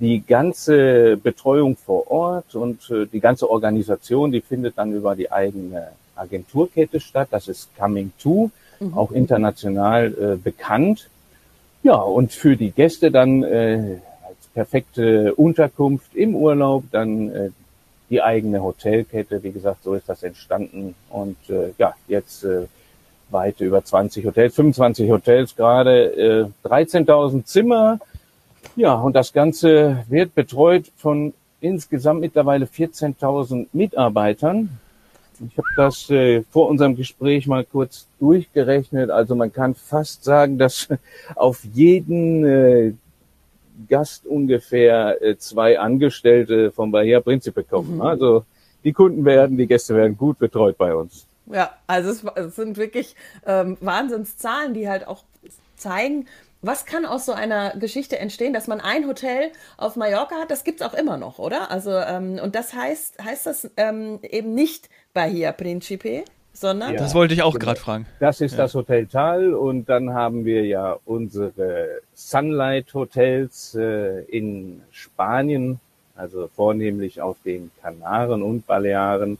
die 0.00 0.22
ganze 0.26 1.16
Betreuung 1.16 1.76
vor 1.76 2.10
Ort 2.10 2.54
und 2.54 2.90
äh, 2.90 3.06
die 3.06 3.20
ganze 3.20 3.48
Organisation, 3.48 4.32
die 4.32 4.40
findet 4.40 4.76
dann 4.78 4.92
über 4.92 5.14
die 5.14 5.30
eigene 5.30 5.88
Agenturkette 6.16 7.00
statt. 7.00 7.28
Das 7.30 7.48
ist 7.48 7.68
Coming 7.76 8.12
To, 8.20 8.50
mhm. 8.80 8.94
auch 8.94 9.12
international 9.12 10.14
äh, 10.14 10.36
bekannt. 10.36 11.08
Ja, 11.82 11.94
und 11.94 12.32
für 12.32 12.56
die 12.56 12.70
Gäste 12.70 13.10
dann 13.10 13.42
äh, 13.42 13.98
als 14.26 14.46
perfekte 14.54 15.34
Unterkunft 15.34 16.14
im 16.14 16.34
Urlaub 16.34 16.84
dann 16.90 17.30
äh, 17.30 17.50
die 18.10 18.22
eigene 18.22 18.62
Hotelkette. 18.62 19.42
Wie 19.42 19.52
gesagt, 19.52 19.84
so 19.84 19.94
ist 19.94 20.08
das 20.08 20.22
entstanden. 20.22 20.94
Und 21.10 21.36
äh, 21.48 21.72
ja, 21.78 21.94
jetzt 22.08 22.44
äh, 22.44 22.66
weit 23.32 23.60
über 23.60 23.84
20 23.84 24.26
Hotels, 24.26 24.54
25 24.54 25.10
Hotels 25.10 25.56
gerade, 25.56 26.50
äh, 26.64 26.68
13.000 26.68 27.44
Zimmer. 27.46 27.98
Ja, 28.76 28.94
und 28.94 29.14
das 29.14 29.32
Ganze 29.32 30.04
wird 30.08 30.34
betreut 30.34 30.90
von 30.96 31.34
insgesamt 31.60 32.20
mittlerweile 32.20 32.66
14.000 32.66 33.68
Mitarbeitern. 33.72 34.70
Ich 35.40 35.56
habe 35.56 35.68
das 35.76 36.10
äh, 36.10 36.42
vor 36.50 36.68
unserem 36.68 36.94
Gespräch 36.94 37.46
mal 37.46 37.64
kurz 37.64 38.06
durchgerechnet. 38.20 39.10
Also 39.10 39.34
man 39.34 39.52
kann 39.52 39.74
fast 39.74 40.24
sagen, 40.24 40.58
dass 40.58 40.88
auf 41.34 41.64
jeden 41.72 42.44
äh, 42.44 42.92
Gast 43.88 44.26
ungefähr 44.26 45.20
äh, 45.22 45.36
zwei 45.38 45.78
Angestellte 45.78 46.70
vom 46.70 46.92
Bahia 46.92 47.20
Principe 47.20 47.64
kommen. 47.64 47.96
Mhm. 47.96 48.02
Also 48.02 48.44
die 48.84 48.92
Kunden 48.92 49.24
werden, 49.24 49.56
die 49.56 49.66
Gäste 49.66 49.94
werden 49.94 50.16
gut 50.16 50.38
betreut 50.38 50.76
bei 50.76 50.94
uns. 50.94 51.26
Ja, 51.52 51.76
also 51.86 52.10
es, 52.10 52.24
es 52.36 52.56
sind 52.56 52.76
wirklich 52.76 53.14
ähm, 53.46 53.76
Wahnsinnszahlen, 53.80 54.74
die 54.74 54.88
halt 54.88 55.06
auch 55.06 55.24
zeigen, 55.76 56.26
was 56.62 56.86
kann 56.86 57.04
aus 57.04 57.26
so 57.26 57.32
einer 57.32 57.76
Geschichte 57.76 58.18
entstehen, 58.18 58.52
dass 58.52 58.68
man 58.68 58.80
ein 58.80 59.06
Hotel 59.08 59.50
auf 59.76 59.96
Mallorca 59.96 60.36
hat, 60.36 60.50
das 60.50 60.62
gibt 60.62 60.80
es 60.80 60.86
auch 60.86 60.94
immer 60.94 61.16
noch, 61.16 61.38
oder? 61.38 61.70
Also, 61.70 61.90
ähm, 61.90 62.38
und 62.42 62.54
das 62.54 62.72
heißt, 62.72 63.22
heißt 63.22 63.46
das 63.46 63.70
ähm, 63.76 64.20
eben 64.22 64.54
nicht 64.54 64.88
Bahia 65.12 65.50
Principe, 65.50 66.24
sondern. 66.52 66.92
Ja, 66.92 67.00
das 67.00 67.14
wollte 67.14 67.34
ich 67.34 67.42
auch 67.42 67.54
genau. 67.54 67.64
gerade 67.64 67.80
fragen. 67.80 68.06
Das 68.20 68.40
ist 68.40 68.52
ja. 68.52 68.58
das 68.58 68.74
Hotel 68.74 69.06
Tal 69.06 69.54
und 69.54 69.88
dann 69.88 70.14
haben 70.14 70.44
wir 70.44 70.64
ja 70.64 70.96
unsere 71.04 72.00
Sunlight 72.14 72.94
Hotels 72.94 73.74
äh, 73.74 74.22
in 74.24 74.82
Spanien, 74.92 75.80
also 76.14 76.48
vornehmlich 76.54 77.20
auf 77.20 77.36
den 77.44 77.72
Kanaren 77.82 78.42
und 78.42 78.66
Balearen. 78.68 79.38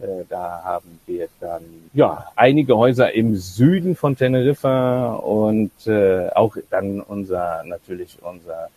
Äh, 0.00 0.24
da 0.28 0.62
haben 0.64 1.00
wir 1.06 1.28
dann 1.40 1.62
ja 1.92 2.26
einige 2.36 2.76
Häuser 2.76 3.12
im 3.14 3.36
Süden 3.36 3.96
von 3.96 4.16
Teneriffa 4.16 5.14
und 5.14 5.72
äh, 5.86 6.28
auch 6.30 6.56
dann 6.70 7.00
unser 7.00 7.64
natürlich 7.64 8.18
unser 8.22 8.68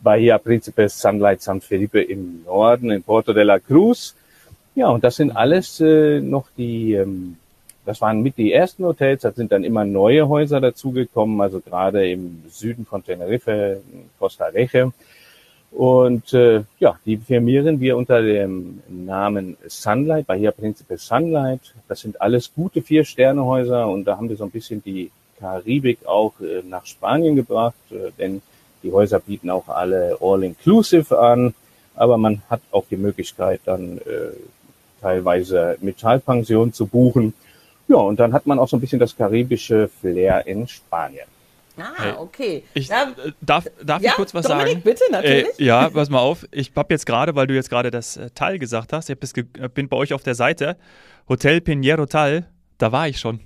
Bahia 0.00 0.38
Príncipe 0.38 0.88
Sunlight 0.88 1.42
San 1.42 1.60
Felipe 1.60 2.00
im 2.00 2.44
Norden 2.44 2.90
in 2.90 3.02
Porto 3.02 3.32
de 3.32 3.44
la 3.44 3.58
Cruz. 3.58 4.14
Ja, 4.74 4.88
und 4.88 5.04
das 5.04 5.16
sind 5.16 5.36
alles 5.36 5.80
äh, 5.80 6.20
noch 6.20 6.46
die, 6.56 6.94
ähm, 6.94 7.36
das 7.84 8.00
waren 8.00 8.22
mit 8.22 8.38
die 8.38 8.52
ersten 8.52 8.84
Hotels, 8.84 9.22
da 9.22 9.32
sind 9.32 9.52
dann 9.52 9.64
immer 9.64 9.84
neue 9.84 10.28
Häuser 10.28 10.60
dazugekommen, 10.60 11.40
also 11.40 11.60
gerade 11.60 12.08
im 12.10 12.44
Süden 12.48 12.86
von 12.86 13.04
Tenerife, 13.04 13.82
Costa 14.18 14.46
Reche. 14.46 14.92
Und 15.70 16.34
äh, 16.34 16.62
ja, 16.80 16.98
die 17.06 17.16
firmieren 17.16 17.78
wir 17.80 17.96
unter 17.96 18.22
dem 18.22 18.82
Namen 18.88 19.56
Sunlight, 19.68 20.26
Bahia 20.26 20.50
Principe 20.50 20.98
Sunlight. 20.98 21.60
Das 21.88 22.00
sind 22.00 22.20
alles 22.20 22.52
gute 22.52 22.82
Vier-Sterne-Häuser 22.82 23.88
und 23.88 24.04
da 24.04 24.16
haben 24.16 24.28
wir 24.28 24.36
so 24.36 24.44
ein 24.44 24.50
bisschen 24.50 24.82
die 24.82 25.10
Karibik 25.38 26.06
auch 26.06 26.34
äh, 26.40 26.62
nach 26.68 26.86
Spanien 26.86 27.36
gebracht, 27.36 27.74
äh, 27.90 28.10
denn 28.18 28.42
die 28.82 28.92
Häuser 28.92 29.20
bieten 29.20 29.50
auch 29.50 29.68
alle 29.68 30.18
All-Inclusive 30.20 31.18
an, 31.18 31.54
aber 31.94 32.16
man 32.16 32.42
hat 32.50 32.60
auch 32.72 32.84
die 32.90 32.96
Möglichkeit 32.96 33.60
dann 33.64 33.98
äh, 33.98 34.32
teilweise 35.00 35.76
Metallpension 35.80 36.72
zu 36.72 36.86
buchen. 36.86 37.32
Ja, 37.88 37.96
und 37.96 38.20
dann 38.20 38.32
hat 38.32 38.46
man 38.46 38.58
auch 38.58 38.68
so 38.68 38.76
ein 38.76 38.80
bisschen 38.80 38.98
das 39.00 39.16
karibische 39.16 39.88
Flair 39.88 40.46
in 40.46 40.66
Spanien. 40.66 41.26
Ah, 41.80 42.16
okay. 42.18 42.64
Ich, 42.74 42.88
da, 42.88 43.04
äh, 43.04 43.32
darf 43.40 43.66
darf 43.82 44.02
ja, 44.02 44.10
ich 44.10 44.16
kurz 44.16 44.34
was 44.34 44.46
Dominik, 44.46 44.68
sagen? 44.68 44.82
bitte, 44.82 45.04
natürlich. 45.10 45.58
Äh, 45.58 45.64
ja, 45.64 45.88
pass 45.88 46.10
mal 46.10 46.18
auf. 46.18 46.46
Ich 46.50 46.72
habe 46.76 46.92
jetzt 46.92 47.06
gerade, 47.06 47.34
weil 47.34 47.46
du 47.46 47.54
jetzt 47.54 47.70
gerade 47.70 47.90
das 47.90 48.16
äh, 48.16 48.30
Tal 48.30 48.58
gesagt 48.58 48.92
hast, 48.92 49.08
ich 49.10 49.18
das 49.18 49.32
äh, 49.32 49.44
bin 49.72 49.88
bei 49.88 49.96
euch 49.96 50.12
auf 50.12 50.22
der 50.22 50.34
Seite, 50.34 50.76
Hotel 51.28 51.60
Pinheiro 51.60 52.06
Tal, 52.06 52.46
da 52.78 52.92
war 52.92 53.08
ich 53.08 53.18
schon. 53.18 53.40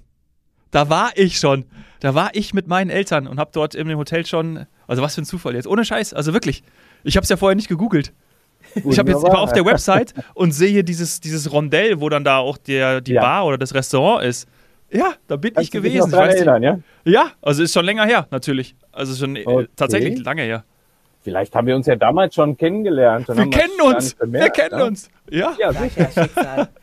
Da 0.70 0.88
war 0.88 1.12
ich 1.14 1.38
schon. 1.38 1.64
Da 2.00 2.14
war 2.14 2.30
ich 2.34 2.52
mit 2.52 2.66
meinen 2.66 2.90
Eltern 2.90 3.26
und 3.26 3.38
habe 3.38 3.50
dort 3.52 3.74
in 3.74 3.88
dem 3.88 3.98
Hotel 3.98 4.26
schon, 4.26 4.66
also 4.86 5.02
was 5.02 5.14
für 5.14 5.22
ein 5.22 5.24
Zufall 5.24 5.54
jetzt, 5.54 5.66
ohne 5.66 5.84
Scheiß, 5.84 6.12
also 6.12 6.32
wirklich. 6.32 6.62
Ich 7.04 7.16
habe 7.16 7.24
es 7.24 7.30
ja 7.30 7.36
vorher 7.36 7.54
nicht 7.54 7.68
gegoogelt. 7.68 8.12
Ich 8.74 8.98
habe 8.98 9.10
jetzt 9.10 9.22
ich 9.22 9.30
war 9.30 9.40
auf 9.40 9.52
der 9.52 9.64
Website 9.64 10.14
und 10.34 10.52
sehe 10.52 10.82
dieses, 10.82 11.20
dieses 11.20 11.52
Rondell, 11.52 12.00
wo 12.00 12.08
dann 12.08 12.24
da 12.24 12.38
auch 12.38 12.56
der, 12.56 13.00
die 13.00 13.12
ja. 13.12 13.20
Bar 13.20 13.46
oder 13.46 13.58
das 13.58 13.74
Restaurant 13.74 14.24
ist. 14.24 14.48
Ja, 14.94 15.14
da 15.26 15.36
bin 15.36 15.52
Kannst 15.52 15.68
ich 15.68 15.70
gewesen. 15.72 16.10
Dich 16.10 16.12
noch 16.12 16.24
ich 16.26 16.34
erinnern, 16.36 16.62
ja? 16.62 16.78
Ja, 17.04 17.30
also 17.42 17.62
ist 17.62 17.72
schon 17.72 17.84
länger 17.84 18.06
her, 18.06 18.26
natürlich. 18.30 18.76
Also 18.92 19.14
schon 19.14 19.36
äh, 19.36 19.42
okay. 19.44 19.68
tatsächlich 19.76 20.24
lange 20.24 20.42
her. 20.42 20.64
Vielleicht 21.22 21.54
haben 21.54 21.66
wir 21.66 21.74
uns 21.74 21.86
ja 21.86 21.96
damals 21.96 22.34
schon 22.34 22.56
kennengelernt. 22.56 23.26
wir 23.28 23.50
kennen 23.50 23.80
uns. 23.82 24.14
Bemerkt, 24.14 24.56
wir 24.56 24.64
kennen 24.64 24.80
ja? 24.80 24.86
uns. 24.86 25.10
Ja. 25.30 25.56
Ja, 25.58 25.72
sicher. 25.72 26.68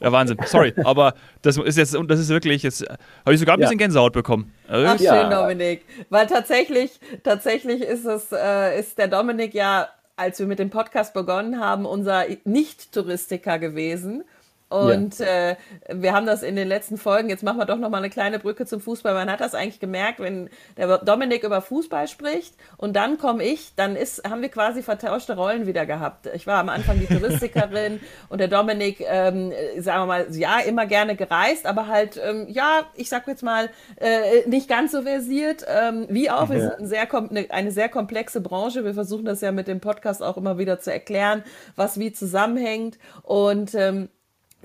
Ja, 0.00 0.12
Wahnsinn. 0.12 0.38
Sorry, 0.46 0.74
aber 0.84 1.14
das 1.42 1.56
ist 1.56 1.76
jetzt, 1.76 1.96
das 2.06 2.20
ist 2.20 2.28
wirklich, 2.28 2.62
jetzt 2.62 2.84
habe 3.24 3.34
ich 3.34 3.40
sogar 3.40 3.56
ein 3.56 3.60
bisschen 3.60 3.80
ja. 3.80 3.86
Gänsehaut 3.86 4.12
bekommen. 4.12 4.52
Ach, 4.68 4.96
schön, 4.96 5.06
ja. 5.06 5.28
Dominik. 5.28 5.84
Weil 6.08 6.28
tatsächlich, 6.28 7.00
tatsächlich 7.24 7.82
ist 7.82 8.04
es, 8.04 8.30
äh, 8.30 8.78
ist 8.78 8.96
der 8.98 9.08
Dominik 9.08 9.54
ja, 9.54 9.88
als 10.14 10.38
wir 10.38 10.46
mit 10.46 10.60
dem 10.60 10.70
Podcast 10.70 11.14
begonnen 11.14 11.58
haben, 11.58 11.84
unser 11.84 12.26
Nicht-Touristiker 12.44 13.58
gewesen. 13.58 14.22
Und 14.68 15.18
ja. 15.18 15.50
äh, 15.50 15.56
wir 15.90 16.12
haben 16.12 16.26
das 16.26 16.42
in 16.42 16.54
den 16.54 16.68
letzten 16.68 16.98
Folgen, 16.98 17.30
jetzt 17.30 17.42
machen 17.42 17.58
wir 17.58 17.64
doch 17.64 17.78
noch 17.78 17.88
mal 17.88 17.98
eine 17.98 18.10
kleine 18.10 18.38
Brücke 18.38 18.66
zum 18.66 18.80
Fußball. 18.80 19.14
Man 19.14 19.30
hat 19.30 19.40
das 19.40 19.54
eigentlich 19.54 19.80
gemerkt, 19.80 20.20
wenn 20.20 20.50
der 20.76 20.98
Dominik 20.98 21.42
über 21.42 21.62
Fußball 21.62 22.06
spricht 22.06 22.54
und 22.76 22.94
dann 22.94 23.16
komme 23.16 23.44
ich, 23.44 23.74
dann 23.76 23.96
ist, 23.96 24.28
haben 24.28 24.42
wir 24.42 24.50
quasi 24.50 24.82
vertauschte 24.82 25.36
Rollen 25.36 25.66
wieder 25.66 25.86
gehabt. 25.86 26.28
Ich 26.34 26.46
war 26.46 26.58
am 26.58 26.68
Anfang 26.68 27.00
die 27.00 27.06
Touristikerin 27.06 28.00
und 28.28 28.40
der 28.40 28.48
Dominik, 28.48 29.00
ähm, 29.00 29.52
sagen 29.78 30.02
wir 30.02 30.06
mal, 30.06 30.26
ja, 30.36 30.58
immer 30.60 30.86
gerne 30.86 31.16
gereist, 31.16 31.64
aber 31.64 31.86
halt, 31.86 32.20
ähm, 32.22 32.46
ja, 32.48 32.82
ich 32.94 33.08
sag 33.08 33.26
jetzt 33.26 33.42
mal, 33.42 33.70
äh, 33.96 34.46
nicht 34.46 34.68
ganz 34.68 34.92
so 34.92 35.02
versiert. 35.02 35.64
Ähm, 35.66 36.06
wie 36.10 36.30
auch, 36.30 36.50
wir 36.50 36.60
sind 36.60 36.78
ein 36.80 36.86
sehr, 36.86 37.12
eine, 37.12 37.50
eine 37.50 37.70
sehr 37.70 37.88
komplexe 37.88 38.40
Branche. 38.40 38.84
Wir 38.84 38.94
versuchen 38.94 39.24
das 39.24 39.40
ja 39.40 39.50
mit 39.52 39.66
dem 39.66 39.80
Podcast 39.80 40.22
auch 40.22 40.36
immer 40.36 40.58
wieder 40.58 40.78
zu 40.78 40.92
erklären, 40.92 41.42
was 41.74 41.98
wie 41.98 42.12
zusammenhängt. 42.12 42.98
Und 43.22 43.74
ähm, 43.74 44.10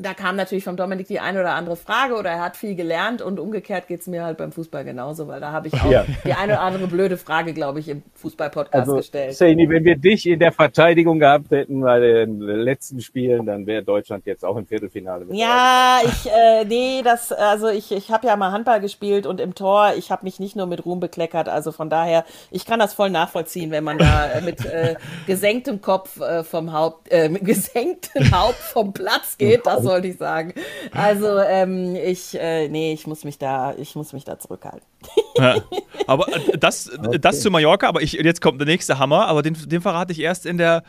da 0.03 0.13
kam 0.13 0.35
natürlich 0.35 0.63
vom 0.63 0.75
Dominik 0.75 1.07
die 1.07 1.19
eine 1.19 1.39
oder 1.39 1.53
andere 1.53 1.75
Frage 1.75 2.15
oder 2.15 2.29
er 2.29 2.41
hat 2.41 2.57
viel 2.57 2.75
gelernt 2.75 3.21
und 3.21 3.39
umgekehrt 3.39 3.87
geht 3.87 4.01
es 4.01 4.07
mir 4.07 4.23
halt 4.23 4.37
beim 4.37 4.51
Fußball 4.51 4.83
genauso, 4.83 5.27
weil 5.27 5.39
da 5.39 5.51
habe 5.51 5.67
ich 5.67 5.73
auch 5.73 5.89
ja. 5.89 6.05
die 6.25 6.33
eine 6.33 6.53
oder 6.53 6.61
andere 6.61 6.87
blöde 6.87 7.17
Frage, 7.17 7.53
glaube 7.53 7.79
ich, 7.79 7.89
im 7.89 8.03
Fußball-Podcast 8.15 8.75
also, 8.75 8.97
gestellt. 8.97 9.33
Saini, 9.33 9.69
wenn 9.69 9.83
wir 9.85 9.97
dich 9.97 10.25
in 10.27 10.39
der 10.39 10.51
Verteidigung 10.51 11.19
gehabt 11.19 11.51
hätten 11.51 11.81
bei 11.81 11.99
den 11.99 12.39
letzten 12.39 13.01
Spielen, 13.01 13.45
dann 13.45 13.65
wäre 13.65 13.83
Deutschland 13.83 14.25
jetzt 14.25 14.43
auch 14.43 14.57
im 14.57 14.65
Viertelfinale. 14.65 15.25
Ja, 15.31 15.99
ich, 16.03 16.29
äh, 16.31 16.65
nee, 16.65 17.01
das, 17.03 17.31
also 17.31 17.69
ich, 17.69 17.91
ich 17.91 18.11
habe 18.11 18.27
ja 18.27 18.35
mal 18.35 18.51
Handball 18.51 18.81
gespielt 18.81 19.25
und 19.25 19.39
im 19.39 19.55
Tor, 19.55 19.93
ich 19.97 20.11
habe 20.11 20.25
mich 20.25 20.39
nicht 20.39 20.55
nur 20.55 20.67
mit 20.67 20.85
Ruhm 20.85 20.99
bekleckert, 20.99 21.49
also 21.49 21.71
von 21.71 21.89
daher, 21.89 22.25
ich 22.51 22.65
kann 22.65 22.79
das 22.79 22.93
voll 22.93 23.09
nachvollziehen, 23.09 23.71
wenn 23.71 23.83
man 23.83 23.97
da 23.97 24.29
mit 24.43 24.65
äh, 24.65 24.95
gesenktem 25.27 25.81
Kopf 25.81 26.19
äh, 26.19 26.43
vom 26.43 26.73
Haupt, 26.73 27.11
äh, 27.11 27.29
mit 27.29 27.45
gesenktem 27.45 28.31
Haupt 28.31 28.55
vom 28.55 28.93
Platz 28.93 29.37
geht, 29.37 29.65
das 29.65 29.83
sollte 29.93 30.07
ich 30.07 30.17
sagen. 30.17 30.53
Also 30.91 31.39
ähm, 31.39 31.95
ich, 31.95 32.35
äh, 32.39 32.67
nee, 32.67 32.93
ich 32.93 33.05
muss 33.07 33.23
mich 33.23 33.37
da, 33.37 33.73
ich 33.77 33.95
muss 33.95 34.13
mich 34.13 34.25
da 34.25 34.39
zurückhalten. 34.39 34.87
Ja, 35.37 35.57
aber 36.07 36.27
äh, 36.29 36.57
das, 36.57 36.91
okay. 36.97 37.19
das 37.19 37.41
zu 37.41 37.51
Mallorca, 37.51 37.87
aber 37.87 38.01
ich, 38.01 38.13
jetzt 38.13 38.41
kommt 38.41 38.59
der 38.59 38.67
nächste 38.67 38.97
Hammer, 38.99 39.27
aber 39.27 39.41
den, 39.41 39.55
den 39.65 39.81
verrate 39.81 40.11
ich 40.11 40.19
erst 40.19 40.45
in 40.45 40.57
der 40.57 40.83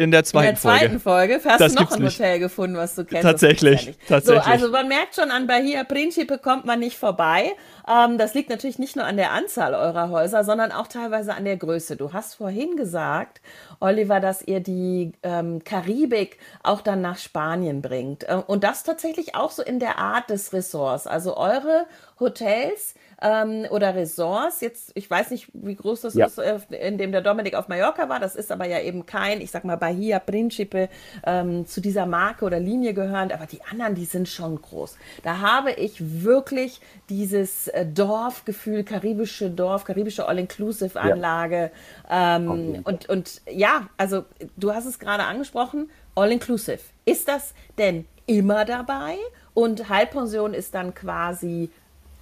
in 0.00 0.10
der 0.10 0.24
zweiten 0.24 0.56
Folge. 0.56 0.76
In 0.76 0.80
der 0.80 0.90
zweiten 0.90 1.00
Folge, 1.00 1.40
Folge 1.40 1.50
hast 1.50 1.60
das 1.60 1.74
du 1.74 1.82
noch 1.82 1.92
ein 1.92 2.02
nicht. 2.02 2.18
Hotel 2.18 2.38
gefunden, 2.38 2.76
was 2.76 2.94
du 2.94 3.04
kennst. 3.04 3.22
Tatsächlich, 3.22 3.94
tatsächlich. 4.08 4.44
So, 4.44 4.50
also 4.50 4.70
man 4.70 4.88
merkt 4.88 5.14
schon, 5.14 5.30
an 5.30 5.46
Bahia 5.46 5.84
Principe 5.84 6.38
kommt 6.38 6.64
man 6.64 6.80
nicht 6.80 6.96
vorbei. 6.96 7.52
Ähm, 7.86 8.16
das 8.16 8.32
liegt 8.32 8.48
natürlich 8.48 8.78
nicht 8.78 8.96
nur 8.96 9.04
an 9.04 9.18
der 9.18 9.32
Anzahl 9.32 9.74
eurer 9.74 10.08
Häuser, 10.08 10.42
sondern 10.42 10.72
auch 10.72 10.86
teilweise 10.86 11.34
an 11.34 11.44
der 11.44 11.58
Größe. 11.58 11.96
Du 11.96 12.14
hast 12.14 12.34
vorhin 12.34 12.76
gesagt, 12.76 13.42
Oliver, 13.78 14.20
dass 14.20 14.40
ihr 14.40 14.60
die 14.60 15.12
ähm, 15.22 15.62
Karibik 15.64 16.38
auch 16.62 16.80
dann 16.80 17.02
nach 17.02 17.18
Spanien 17.18 17.82
bringt. 17.82 18.24
Äh, 18.24 18.36
und 18.46 18.64
das 18.64 18.84
tatsächlich 18.84 19.34
auch 19.34 19.50
so 19.50 19.62
in 19.62 19.80
der 19.80 19.98
Art 19.98 20.30
des 20.30 20.54
Ressorts. 20.54 21.06
Also 21.06 21.36
eure 21.36 21.86
Hotels 22.18 22.94
ähm, 23.20 23.66
oder 23.70 23.94
Ressorts. 23.94 24.60
Jetzt, 24.60 24.92
ich 24.94 25.10
weiß 25.10 25.30
nicht, 25.30 25.48
wie 25.52 25.74
groß 25.74 26.02
das 26.02 26.14
ja. 26.14 26.26
ist, 26.26 26.38
äh, 26.38 26.58
in 26.70 26.98
dem 26.98 27.12
der 27.12 27.20
Dominik 27.20 27.54
auf 27.54 27.68
Mallorca 27.68 28.08
war. 28.08 28.20
Das 28.20 28.36
ist 28.36 28.50
aber 28.50 28.66
ja 28.66 28.80
eben 28.80 29.06
kein, 29.06 29.40
ich 29.40 29.50
sag 29.50 29.64
mal, 29.64 29.76
Bahia 29.76 30.18
Principe 30.18 30.88
ähm, 31.24 31.66
zu 31.66 31.80
dieser 31.80 32.06
Marke 32.06 32.44
oder 32.44 32.60
Linie 32.60 32.94
gehörend, 32.94 33.32
aber 33.32 33.46
die 33.46 33.62
anderen, 33.62 33.94
die 33.94 34.04
sind 34.04 34.28
schon 34.28 34.60
groß. 34.60 34.96
Da 35.22 35.40
habe 35.40 35.72
ich 35.72 36.22
wirklich 36.22 36.80
dieses 37.08 37.68
äh, 37.68 37.86
Dorfgefühl, 37.86 38.84
karibische 38.84 39.50
Dorf, 39.50 39.84
karibische 39.84 40.26
All-Inclusive-Anlage. 40.26 41.70
Ja. 42.08 42.36
Ähm, 42.36 42.80
und, 42.84 43.08
und 43.08 43.42
ja, 43.50 43.88
also 43.96 44.24
du 44.56 44.72
hast 44.72 44.86
es 44.86 44.98
gerade 44.98 45.24
angesprochen, 45.24 45.90
All-Inclusive. 46.14 46.80
Ist 47.04 47.28
das 47.28 47.54
denn 47.78 48.06
immer 48.26 48.64
dabei? 48.64 49.16
Und 49.54 49.88
Halbpension 49.88 50.54
ist 50.54 50.74
dann 50.74 50.94
quasi 50.94 51.70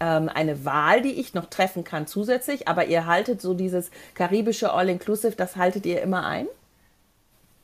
ähm, 0.00 0.28
eine 0.32 0.64
Wahl, 0.64 1.02
die 1.02 1.20
ich 1.20 1.34
noch 1.34 1.46
treffen 1.46 1.84
kann 1.84 2.06
zusätzlich, 2.06 2.68
aber 2.68 2.86
ihr 2.86 3.06
haltet 3.06 3.40
so 3.40 3.54
dieses 3.54 3.90
karibische 4.14 4.72
All-Inclusive, 4.72 5.36
das 5.36 5.56
haltet 5.56 5.86
ihr 5.86 6.02
immer 6.02 6.26
ein? 6.26 6.46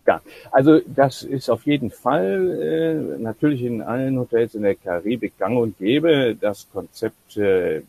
Ja, 0.07 0.21
also 0.51 0.81
das 0.87 1.23
ist 1.23 1.49
auf 1.49 1.65
jeden 1.65 1.91
Fall 1.91 3.17
äh, 3.17 3.23
natürlich 3.23 3.63
in 3.63 3.81
allen 3.81 4.19
Hotels 4.19 4.55
in 4.55 4.63
der 4.63 4.75
Karibik 4.75 5.39
gang 5.39 5.57
und 5.57 5.79
gäbe. 5.79 6.37
Das 6.39 6.69
Konzept 6.71 7.39
äh, 7.39 7.83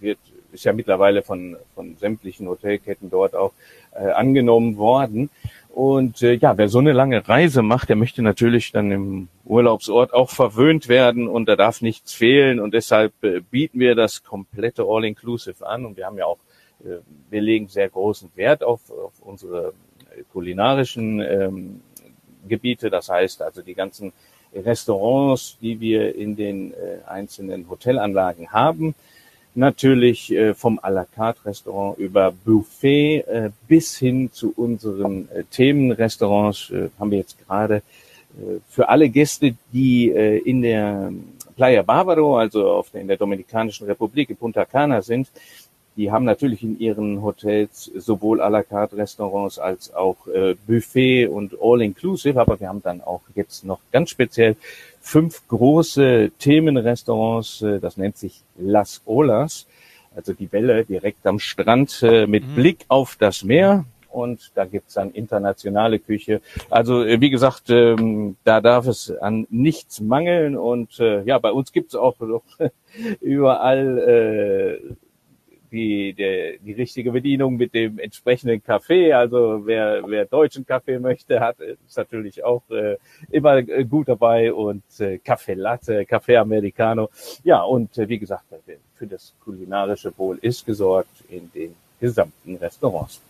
wird 0.00 0.18
ist 0.52 0.64
ja 0.64 0.72
mittlerweile 0.72 1.22
von, 1.22 1.56
von 1.74 1.96
sämtlichen 1.96 2.48
Hotelketten 2.48 3.10
dort 3.10 3.34
auch 3.34 3.52
äh, 3.92 4.10
angenommen 4.10 4.76
worden. 4.76 5.30
Und 5.72 6.20
äh, 6.22 6.34
ja, 6.34 6.58
wer 6.58 6.68
so 6.68 6.80
eine 6.80 6.92
lange 6.92 7.28
Reise 7.28 7.62
macht, 7.62 7.88
der 7.88 7.96
möchte 7.96 8.22
natürlich 8.22 8.72
dann 8.72 8.90
im 8.90 9.28
Urlaubsort 9.44 10.12
auch 10.12 10.30
verwöhnt 10.30 10.88
werden 10.88 11.28
und 11.28 11.48
da 11.48 11.54
darf 11.54 11.80
nichts 11.80 12.12
fehlen. 12.12 12.58
Und 12.58 12.74
deshalb 12.74 13.12
äh, 13.22 13.40
bieten 13.40 13.78
wir 13.78 13.94
das 13.94 14.24
komplette 14.24 14.84
All-Inclusive 14.86 15.64
an. 15.64 15.86
Und 15.86 15.96
wir 15.96 16.06
haben 16.06 16.18
ja 16.18 16.26
auch, 16.26 16.38
äh, 16.84 16.98
wir 17.30 17.40
legen 17.40 17.68
sehr 17.68 17.88
großen 17.88 18.30
Wert 18.34 18.64
auf, 18.64 18.90
auf 18.90 19.12
unsere 19.20 19.72
kulinarischen 20.32 21.20
ähm, 21.20 21.80
Gebiete. 22.48 22.90
Das 22.90 23.08
heißt 23.08 23.40
also 23.42 23.62
die 23.62 23.74
ganzen 23.74 24.12
Restaurants, 24.52 25.56
die 25.60 25.78
wir 25.78 26.16
in 26.16 26.34
den 26.34 26.72
äh, 26.72 26.98
einzelnen 27.06 27.70
Hotelanlagen 27.70 28.52
haben 28.52 28.96
natürlich 29.54 30.32
äh, 30.32 30.54
vom 30.54 30.78
à 30.78 30.90
la 30.90 31.04
carte 31.04 31.44
Restaurant 31.44 31.98
über 31.98 32.32
Buffet 32.32 33.24
äh, 33.26 33.50
bis 33.68 33.96
hin 33.98 34.30
zu 34.32 34.52
unseren 34.56 35.28
äh, 35.30 35.44
Themenrestaurants 35.44 36.72
haben 36.98 37.10
wir 37.10 37.18
jetzt 37.18 37.36
gerade 37.46 37.82
für 38.68 38.88
alle 38.88 39.08
Gäste, 39.08 39.56
die 39.72 40.06
in 40.08 40.62
der 40.62 41.12
Playa 41.56 41.82
Barbaro, 41.82 42.38
also 42.38 42.70
auf 42.70 42.90
der, 42.90 43.00
in 43.00 43.08
der 43.08 43.16
Dominikanischen 43.16 43.88
Republik 43.88 44.30
in 44.30 44.36
Punta 44.36 44.64
Cana 44.64 45.02
sind, 45.02 45.28
die 45.96 46.12
haben 46.12 46.24
natürlich 46.24 46.62
in 46.62 46.78
ihren 46.78 47.22
Hotels 47.22 47.90
sowohl 47.96 48.40
à 48.40 48.48
la 48.48 48.62
carte 48.62 48.96
Restaurants 48.96 49.58
als 49.58 49.92
auch 49.92 50.16
Buffet 50.64 51.26
und 51.26 51.56
All-Inclusive, 51.60 52.40
aber 52.40 52.60
wir 52.60 52.68
haben 52.68 52.84
dann 52.84 53.00
auch 53.00 53.22
jetzt 53.34 53.64
noch 53.64 53.80
ganz 53.90 54.10
speziell 54.10 54.54
fünf 55.00 55.46
große 55.48 56.30
Themenrestaurants, 56.38 57.62
äh, 57.62 57.80
das 57.80 57.96
nennt 57.96 58.16
sich 58.16 58.42
Las 58.58 59.02
Olas, 59.06 59.66
also 60.14 60.32
die 60.32 60.50
Welle 60.52 60.84
direkt 60.84 61.26
am 61.26 61.38
Strand 61.38 62.02
äh, 62.02 62.26
mit 62.26 62.46
mhm. 62.46 62.54
Blick 62.54 62.84
auf 62.88 63.16
das 63.18 63.44
Meer. 63.44 63.84
Und 64.10 64.50
da 64.56 64.64
gibt's 64.64 64.94
dann 64.94 65.12
internationale 65.12 66.00
Küche. 66.00 66.40
Also 66.68 67.04
äh, 67.04 67.20
wie 67.20 67.30
gesagt, 67.30 67.70
ähm, 67.70 68.36
da 68.42 68.60
darf 68.60 68.86
es 68.86 69.10
an 69.10 69.46
nichts 69.50 70.00
mangeln. 70.00 70.56
Und 70.56 70.98
ja, 70.98 71.38
bei 71.38 71.52
uns 71.52 71.72
gibt's 71.72 71.94
auch 71.94 72.16
überall 73.20 74.96
die, 75.70 76.12
der, 76.12 76.58
die 76.58 76.72
richtige 76.72 77.12
Bedienung 77.12 77.56
mit 77.56 77.74
dem 77.74 77.98
entsprechenden 77.98 78.62
Kaffee. 78.62 79.12
Also 79.12 79.62
wer, 79.64 80.02
wer 80.06 80.24
deutschen 80.26 80.66
Kaffee 80.66 80.98
möchte, 80.98 81.40
hat 81.40 81.60
ist 81.60 81.96
natürlich 81.96 82.42
auch 82.44 82.62
äh, 82.70 82.96
immer 83.30 83.56
äh, 83.56 83.84
gut 83.84 84.08
dabei 84.08 84.52
und 84.52 84.82
äh, 84.98 85.18
Kaffee 85.18 85.54
Latte, 85.54 86.04
Kaffee 86.06 86.36
Americano. 86.36 87.08
Ja, 87.44 87.62
und 87.62 87.96
äh, 87.98 88.08
wie 88.08 88.18
gesagt, 88.18 88.44
für 88.94 89.06
das 89.06 89.34
kulinarische 89.44 90.12
Wohl 90.16 90.38
ist 90.42 90.66
gesorgt 90.66 91.24
in 91.28 91.50
den 91.52 91.74
gesamten 92.00 92.56
Restaurants. 92.56 93.20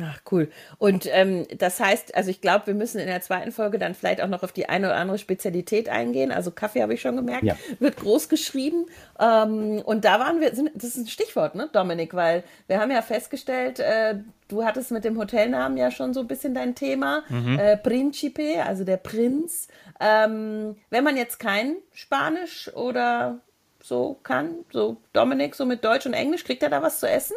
Ach, 0.00 0.20
cool. 0.30 0.50
Und 0.78 1.08
ähm, 1.10 1.46
das 1.56 1.80
heißt, 1.80 2.14
also 2.14 2.30
ich 2.30 2.40
glaube, 2.40 2.66
wir 2.66 2.74
müssen 2.74 2.98
in 2.98 3.06
der 3.06 3.20
zweiten 3.20 3.52
Folge 3.52 3.78
dann 3.78 3.94
vielleicht 3.94 4.20
auch 4.20 4.28
noch 4.28 4.42
auf 4.42 4.52
die 4.52 4.68
eine 4.68 4.88
oder 4.88 4.96
andere 4.96 5.18
Spezialität 5.18 5.88
eingehen. 5.88 6.30
Also 6.30 6.50
Kaffee 6.50 6.82
habe 6.82 6.94
ich 6.94 7.00
schon 7.00 7.16
gemerkt, 7.16 7.44
ja. 7.44 7.56
wird 7.78 7.96
groß 7.96 8.28
geschrieben. 8.28 8.86
Ähm, 9.18 9.80
und 9.84 10.04
da 10.04 10.20
waren 10.20 10.40
wir, 10.40 10.50
das 10.50 10.84
ist 10.84 10.96
ein 10.98 11.06
Stichwort, 11.06 11.54
ne, 11.54 11.68
Dominik, 11.72 12.14
weil 12.14 12.44
wir 12.66 12.80
haben 12.80 12.90
ja 12.90 13.02
festgestellt, 13.02 13.80
äh, 13.80 14.16
du 14.48 14.64
hattest 14.64 14.90
mit 14.90 15.04
dem 15.04 15.18
Hotelnamen 15.18 15.78
ja 15.78 15.90
schon 15.90 16.12
so 16.12 16.20
ein 16.20 16.28
bisschen 16.28 16.54
dein 16.54 16.74
Thema, 16.74 17.22
mhm. 17.28 17.58
äh, 17.58 17.76
Principe, 17.76 18.62
also 18.64 18.84
der 18.84 18.98
Prinz. 18.98 19.68
Ähm, 20.00 20.76
wenn 20.90 21.04
man 21.04 21.16
jetzt 21.16 21.38
kein 21.38 21.76
Spanisch 21.92 22.70
oder 22.74 23.40
so 23.82 24.18
kann, 24.22 24.64
so 24.70 24.98
Dominik, 25.12 25.54
so 25.54 25.64
mit 25.64 25.84
Deutsch 25.84 26.06
und 26.06 26.12
Englisch, 26.12 26.44
kriegt 26.44 26.62
er 26.62 26.70
da 26.70 26.82
was 26.82 27.00
zu 27.00 27.08
essen? 27.08 27.36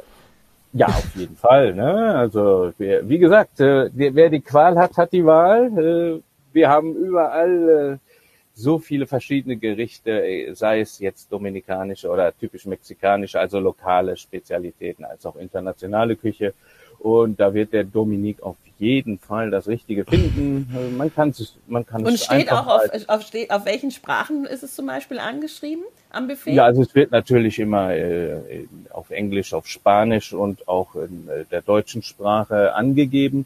Ja, 0.74 0.88
auf 0.88 1.16
jeden 1.16 1.36
Fall. 1.36 1.74
Ne? 1.74 2.16
Also 2.16 2.74
wie 2.78 3.20
gesagt, 3.20 3.60
äh, 3.60 3.90
wer 3.94 4.30
die 4.30 4.40
Qual 4.40 4.78
hat, 4.78 4.98
hat 4.98 5.12
die 5.12 5.26
Wahl. 5.26 5.78
Äh, 5.78 6.22
wir 6.54 6.70
haben 6.70 6.96
überall 6.96 7.70
äh, 7.70 7.98
so 8.54 8.80
viele 8.80 9.08
verschiedene 9.08 9.58
Gerichte, 9.58 10.52
sei 10.54 10.82
es 10.82 11.00
jetzt 11.00 11.32
dominikanische 11.32 12.10
oder 12.10 12.38
typisch 12.38 12.66
mexikanische, 12.66 13.40
also 13.40 13.60
lokale 13.60 14.18
Spezialitäten, 14.18 15.06
als 15.06 15.26
auch 15.26 15.38
internationale 15.38 16.16
Küche. 16.16 16.54
Und 17.00 17.40
da 17.40 17.54
wird 17.54 17.74
der 17.74 17.86
Dominik 17.86 18.44
auf 18.44 18.58
jeden 18.82 19.20
Fall 19.20 19.52
das 19.52 19.67
Richtige 19.67 20.06
finden. 20.06 20.70
Also 20.76 20.89
man 20.98 21.13
kann 21.13 21.30
es, 21.30 21.56
man 21.67 21.86
kann 21.86 22.04
Und 22.04 22.20
steht 22.20 22.52
auch 22.52 22.67
auf, 22.67 22.82
auf, 23.08 23.22
steht, 23.22 23.52
auf 23.52 23.65
welchen 23.65 23.91
Sprachen 23.91 24.46
ist 24.46 24.63
es 24.63 24.76
zum 24.76 24.88
Beispiel 24.88 25.20
angeschrieben 25.20 25.84
am 26.10 26.28
Buffet? 26.28 26.54
Ja, 26.54 26.65
also 26.65 26.82
es 26.82 26.94
wird 26.96 27.12
natürlich 27.12 27.60
immer 27.60 27.94
äh, 27.94 28.65
auf 28.89 29.12
Englisch, 29.12 29.54
auf 29.54 29.67
Spanisch 29.67 30.34
und 30.34 30.67
auch 30.67 30.96
in 30.96 31.30
äh, 31.30 31.46
der 31.52 31.62
deutschen 31.62 32.02
Sprache 32.02 32.74
angegeben. 32.74 33.46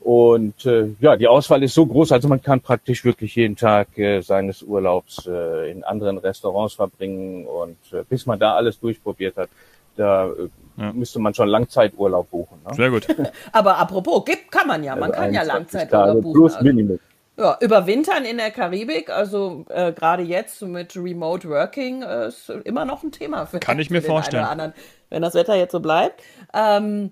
Und 0.00 0.66
äh, 0.66 0.88
ja, 1.00 1.16
die 1.16 1.28
Auswahl 1.28 1.62
ist 1.62 1.72
so 1.72 1.86
groß, 1.86 2.12
also 2.12 2.28
man 2.28 2.42
kann 2.42 2.60
praktisch 2.60 3.06
wirklich 3.06 3.36
jeden 3.36 3.56
Tag 3.56 3.96
äh, 3.96 4.20
seines 4.20 4.62
Urlaubs 4.62 5.26
äh, 5.26 5.70
in 5.70 5.82
anderen 5.82 6.18
Restaurants 6.18 6.74
verbringen 6.74 7.46
und 7.46 7.78
äh, 7.90 8.02
bis 8.06 8.26
man 8.26 8.38
da 8.38 8.54
alles 8.54 8.78
durchprobiert 8.78 9.38
hat, 9.38 9.48
da 9.96 10.26
äh, 10.26 10.48
ja. 10.76 10.92
müsste 10.92 11.18
man 11.18 11.34
schon 11.34 11.48
Langzeiturlaub 11.48 12.30
buchen. 12.30 12.58
Ne? 12.66 12.74
Sehr 12.74 12.90
gut. 12.90 13.06
Aber 13.52 13.78
apropos, 13.78 14.24
gibt 14.24 14.50
kann 14.50 14.66
man 14.66 14.82
ja, 14.82 14.94
man 14.94 15.10
also 15.10 15.22
kann 15.22 15.34
ja 15.34 15.42
Langzeiturlaub 15.42 16.22
buchen. 16.22 16.34
Plus 16.34 16.54
also. 16.54 16.64
Minimum. 16.64 16.98
Ja, 17.36 17.58
überwintern 17.60 18.24
in 18.24 18.36
der 18.36 18.52
Karibik, 18.52 19.10
also 19.10 19.64
äh, 19.68 19.92
gerade 19.92 20.22
jetzt 20.22 20.62
mit 20.62 20.96
Remote 20.96 21.48
Working, 21.48 22.02
äh, 22.02 22.28
ist 22.28 22.48
immer 22.48 22.84
noch 22.84 23.02
ein 23.02 23.10
Thema 23.10 23.46
für 23.46 23.58
Kann 23.58 23.80
ich 23.80 23.90
mir 23.90 24.02
vorstellen. 24.02 24.44
Anderen, 24.44 24.72
wenn 25.10 25.20
das 25.20 25.34
Wetter 25.34 25.56
jetzt 25.56 25.72
so 25.72 25.80
bleibt. 25.80 26.22
Ähm, 26.52 27.10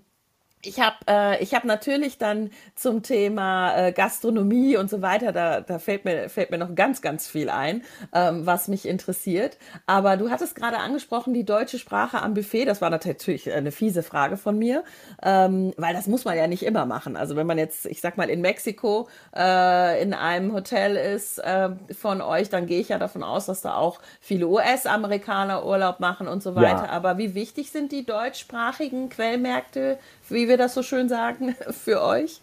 ich 0.64 0.81
habe 0.81 0.96
äh, 1.09 1.42
ich 1.42 1.55
hab 1.55 1.64
natürlich 1.64 2.18
dann 2.18 2.51
zum 2.77 3.03
Thema 3.03 3.77
äh, 3.77 3.92
Gastronomie 3.92 4.77
und 4.77 4.88
so 4.88 5.03
weiter, 5.03 5.33
da, 5.33 5.61
da 5.61 5.79
fällt, 5.79 6.05
mir, 6.05 6.29
fällt 6.29 6.51
mir 6.51 6.59
noch 6.59 6.75
ganz, 6.75 7.03
ganz 7.03 7.27
viel 7.27 7.51
ein, 7.51 7.83
ähm, 8.12 8.46
was 8.46 8.68
mich 8.68 8.87
interessiert. 8.87 9.59
Aber 9.87 10.16
du 10.16 10.31
hattest 10.31 10.55
gerade 10.55 10.79
angesprochen, 10.79 11.35
die 11.35 11.44
deutsche 11.44 11.79
Sprache 11.79 12.22
am 12.22 12.35
Buffet. 12.35 12.64
Das 12.64 12.81
war 12.81 12.90
natürlich 12.90 13.53
eine 13.53 13.72
fiese 13.72 14.03
Frage 14.05 14.37
von 14.37 14.57
mir, 14.57 14.85
ähm, 15.22 15.72
weil 15.77 15.94
das 15.94 16.07
muss 16.07 16.25
man 16.25 16.37
ja 16.37 16.46
nicht 16.46 16.62
immer 16.62 16.87
machen. 16.87 17.16
Also 17.16 17.35
wenn 17.35 17.46
man 17.46 17.59
jetzt, 17.59 17.87
ich 17.87 18.01
sag 18.01 18.16
mal, 18.16 18.31
in 18.31 18.40
Mexiko 18.40 19.09
äh, 19.35 20.01
in 20.01 20.14
einem 20.14 20.53
Hotel 20.53 20.96
ist 20.96 21.38
äh, 21.38 21.70
von 21.92 22.20
euch, 22.20 22.51
dann 22.51 22.66
gehe 22.66 22.81
ich 22.81 22.90
ja 22.90 22.98
davon 22.98 23.25
aus, 23.25 23.46
dass 23.46 23.62
da 23.62 23.75
auch 23.75 24.01
viele 24.20 24.46
US-Amerikaner 24.46 25.66
Urlaub 25.66 25.98
machen 25.98 26.29
und 26.29 26.42
so 26.42 26.55
weiter. 26.55 26.85
Ja. 26.85 26.90
Aber 26.90 27.18
wie 27.18 27.35
wichtig 27.35 27.72
sind 27.72 27.90
die 27.90 28.07
deutschsprachigen 28.07 29.09
Quellmärkte 29.09 29.98
wie 30.32 30.48
wir 30.48 30.56
das 30.56 30.74
so 30.74 30.82
schön 30.82 31.08
sagen, 31.08 31.54
für 31.70 32.02
euch? 32.02 32.40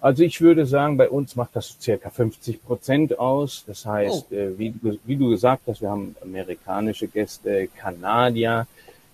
Also 0.00 0.22
ich 0.22 0.40
würde 0.40 0.66
sagen, 0.66 0.96
bei 0.96 1.08
uns 1.08 1.36
macht 1.36 1.56
das 1.56 1.76
circa 1.80 2.10
50 2.10 2.62
Prozent 2.62 3.18
aus. 3.18 3.64
Das 3.66 3.86
heißt, 3.86 4.26
oh. 4.30 4.34
äh, 4.34 4.58
wie, 4.58 4.74
wie, 5.04 5.16
du 5.16 5.30
gesagt 5.30 5.62
hast, 5.66 5.80
wir 5.80 5.90
haben 5.90 6.14
amerikanische 6.22 7.08
Gäste, 7.08 7.68
Kanadier 7.76 8.66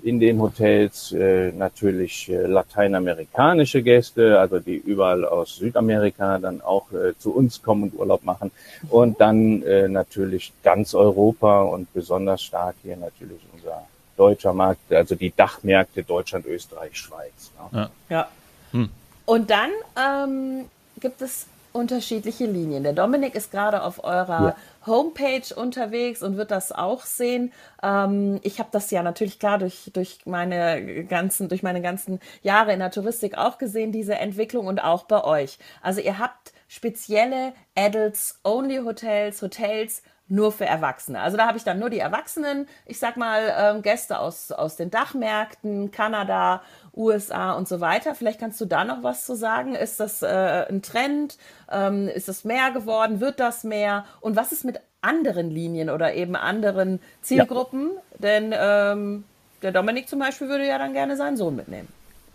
in 0.03 0.19
den 0.19 0.41
Hotels, 0.43 1.13
äh, 1.13 1.53
natürlich 1.53 2.29
äh, 2.29 2.47
lateinamerikanische 2.47 3.83
Gäste, 3.83 4.41
also 4.41 4.59
die 4.59 4.75
überall 4.75 5.25
aus 5.25 5.57
Südamerika 5.57 6.39
dann 6.39 6.61
auch 6.61 6.89
zu 7.19 7.33
uns 7.33 7.63
kommen 7.63 7.85
und 7.85 7.99
Urlaub 7.99 8.25
machen. 8.25 8.51
Und 8.91 9.21
dann 9.21 9.61
natürlich 9.93 10.53
ganz 10.63 10.95
Europa 10.95 11.63
und 11.63 11.93
besonders 11.95 12.43
stark 12.43 12.75
hier 12.83 12.97
natürlich 12.97 13.41
unser 13.55 13.87
deutscher 14.17 14.53
Markt, 14.53 14.93
also 14.93 15.15
die 15.15 15.35
Dachmärkte 15.35 16.03
Deutschland, 16.03 16.47
Österreich, 16.47 16.97
Schweiz. 16.97 17.51
Ne? 17.73 17.79
Ja. 17.79 17.91
ja. 18.17 18.29
Hm. 18.73 18.91
Und 19.25 19.51
dann 19.51 19.71
ähm, 19.97 20.69
gibt 21.01 21.23
es 21.23 21.47
unterschiedliche 21.73 22.45
Linien. 22.45 22.83
Der 22.83 22.93
Dominik 22.93 23.35
ist 23.35 23.51
gerade 23.51 23.83
auf 23.83 24.05
eurer 24.05 24.49
ja. 24.49 24.57
Homepage 24.87 25.55
unterwegs 25.55 26.23
und 26.23 26.37
wird 26.37 26.51
das 26.51 26.73
auch 26.73 27.03
sehen. 27.03 27.53
Ähm, 27.83 28.41
ich 28.43 28.59
habe 28.59 28.69
das 28.73 28.91
ja 28.91 29.03
natürlich 29.03 29.39
klar 29.39 29.59
durch, 29.59 29.91
durch 29.93 30.21
meine 30.27 31.05
ganzen, 31.05 31.49
durch 31.49 31.63
meine 31.63 31.81
ganzen 31.81 32.21
Jahre 32.43 32.73
in 32.73 32.81
der 32.81 32.91
Touristik 32.91 33.39
auch 33.39 33.59
gesehen, 33.59 33.93
diese 33.93 34.17
Entwicklung 34.17 34.67
und 34.67 34.83
auch 34.83 35.05
bei 35.05 35.25
euch. 35.25 35.59
Also 35.81 36.01
ihr 36.01 36.19
habt 36.19 36.53
spezielle 36.69 37.53
Adults-Only-Hotels, 37.75 39.43
Hotels, 39.43 40.03
nur 40.29 40.53
für 40.53 40.65
Erwachsene. 40.65 41.21
Also 41.21 41.37
da 41.37 41.47
habe 41.47 41.59
ich 41.59 41.65
dann 41.65 41.79
nur 41.79 41.91
die 41.91 41.99
Erwachsenen, 41.99 42.67
ich 42.87 42.99
sag 42.99 43.17
mal, 43.17 43.53
ähm, 43.59 43.83
Gäste 43.83 44.19
aus, 44.19 44.51
aus 44.51 44.77
den 44.77 44.91
Dachmärkten, 44.91 45.91
Kanada, 45.91 46.63
USA 46.95 47.53
und 47.53 47.69
so 47.69 47.81
weiter. 47.81 48.15
Vielleicht 48.15 48.41
kannst 48.41 48.61
du 48.61 48.65
da 48.65 48.85
noch 48.85 49.03
was 49.03 49.27
zu 49.27 49.35
sagen. 49.35 49.75
Ist 49.75 50.01
das 50.01 50.23
äh, 50.23 50.67
ein 50.69 50.83
Trend? 50.83 51.37
Ähm, 51.71 52.09
ist 52.09 52.29
es 52.29 52.45
mehr 52.45 52.71
geworden? 52.71 53.21
Wird 53.21 53.41
das 53.41 53.65
mehr? 53.65 54.05
Und 54.21 54.37
was 54.37 54.53
ist 54.53 54.65
mit 54.65 54.81
anderen 55.01 55.51
Linien 55.51 55.91
oder 55.91 56.15
eben 56.15 56.37
anderen 56.37 57.01
Zielgruppen? 57.21 57.91
Ja. 57.93 58.19
Denn 58.19 58.55
ähm, 58.57 59.25
der 59.63 59.73
Dominik 59.73 60.09
zum 60.09 60.19
Beispiel 60.19 60.49
würde 60.49 60.67
ja 60.67 60.79
dann 60.79 60.93
gerne 60.93 61.17
seinen 61.17 61.37
Sohn 61.37 61.57
mitnehmen. 61.57 61.89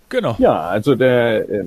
Genau. 0.09 0.35
Ja, 0.37 0.61
also 0.61 0.95
der 0.95 1.49
äh, 1.49 1.65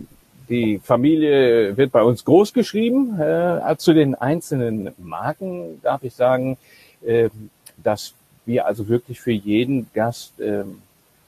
die 0.51 0.81
Familie 0.83 1.77
wird 1.77 1.93
bei 1.93 2.03
uns 2.03 2.25
groß 2.25 2.53
geschrieben. 2.53 3.19
Äh, 3.19 3.77
zu 3.79 3.95
den 3.95 4.15
einzelnen 4.17 4.91
Marken 4.99 5.81
darf 5.83 6.03
ich 6.03 6.15
sagen, 6.15 6.59
äh, 7.07 7.31
dass 7.83 8.15
wir 8.45 8.67
also 8.67 8.89
wirklich 8.89 9.21
für 9.21 9.33
jeden 9.33 9.87
Gast 9.95 10.39
äh, 10.41 10.65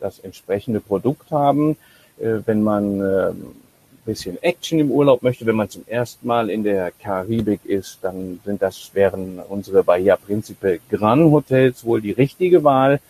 das 0.00 0.18
entsprechende 0.18 0.80
Produkt 0.80 1.30
haben. 1.30 1.76
Äh, 2.18 2.40
wenn 2.44 2.62
man 2.62 3.00
äh, 3.00 3.28
ein 3.30 3.54
bisschen 4.04 4.42
Action 4.42 4.80
im 4.80 4.90
Urlaub 4.90 5.22
möchte, 5.22 5.46
wenn 5.46 5.56
man 5.56 5.70
zum 5.70 5.84
ersten 5.86 6.26
Mal 6.26 6.50
in 6.50 6.64
der 6.64 6.90
Karibik 6.90 7.64
ist, 7.64 7.98
dann 8.02 8.40
sind 8.44 8.60
das 8.60 8.90
wären 8.92 9.38
unsere 9.48 9.84
Bahia 9.84 10.16
Principe 10.16 10.80
Gran 10.90 11.30
Hotels 11.30 11.84
wohl 11.84 12.00
die 12.00 12.10
richtige 12.10 12.64
Wahl. 12.64 13.00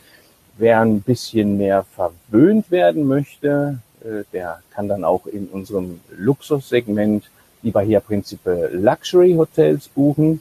Wer 0.58 0.80
ein 0.80 1.00
bisschen 1.00 1.56
mehr 1.56 1.84
verwöhnt 1.96 2.70
werden 2.70 3.06
möchte, 3.06 3.78
äh, 3.78 3.91
der 4.32 4.62
kann 4.74 4.88
dann 4.88 5.04
auch 5.04 5.26
in 5.26 5.46
unserem 5.46 6.00
Luxussegment 6.16 7.24
die 7.62 7.70
Bahia 7.70 8.00
Principe 8.00 8.70
Luxury 8.72 9.34
Hotels 9.34 9.88
buchen. 9.88 10.40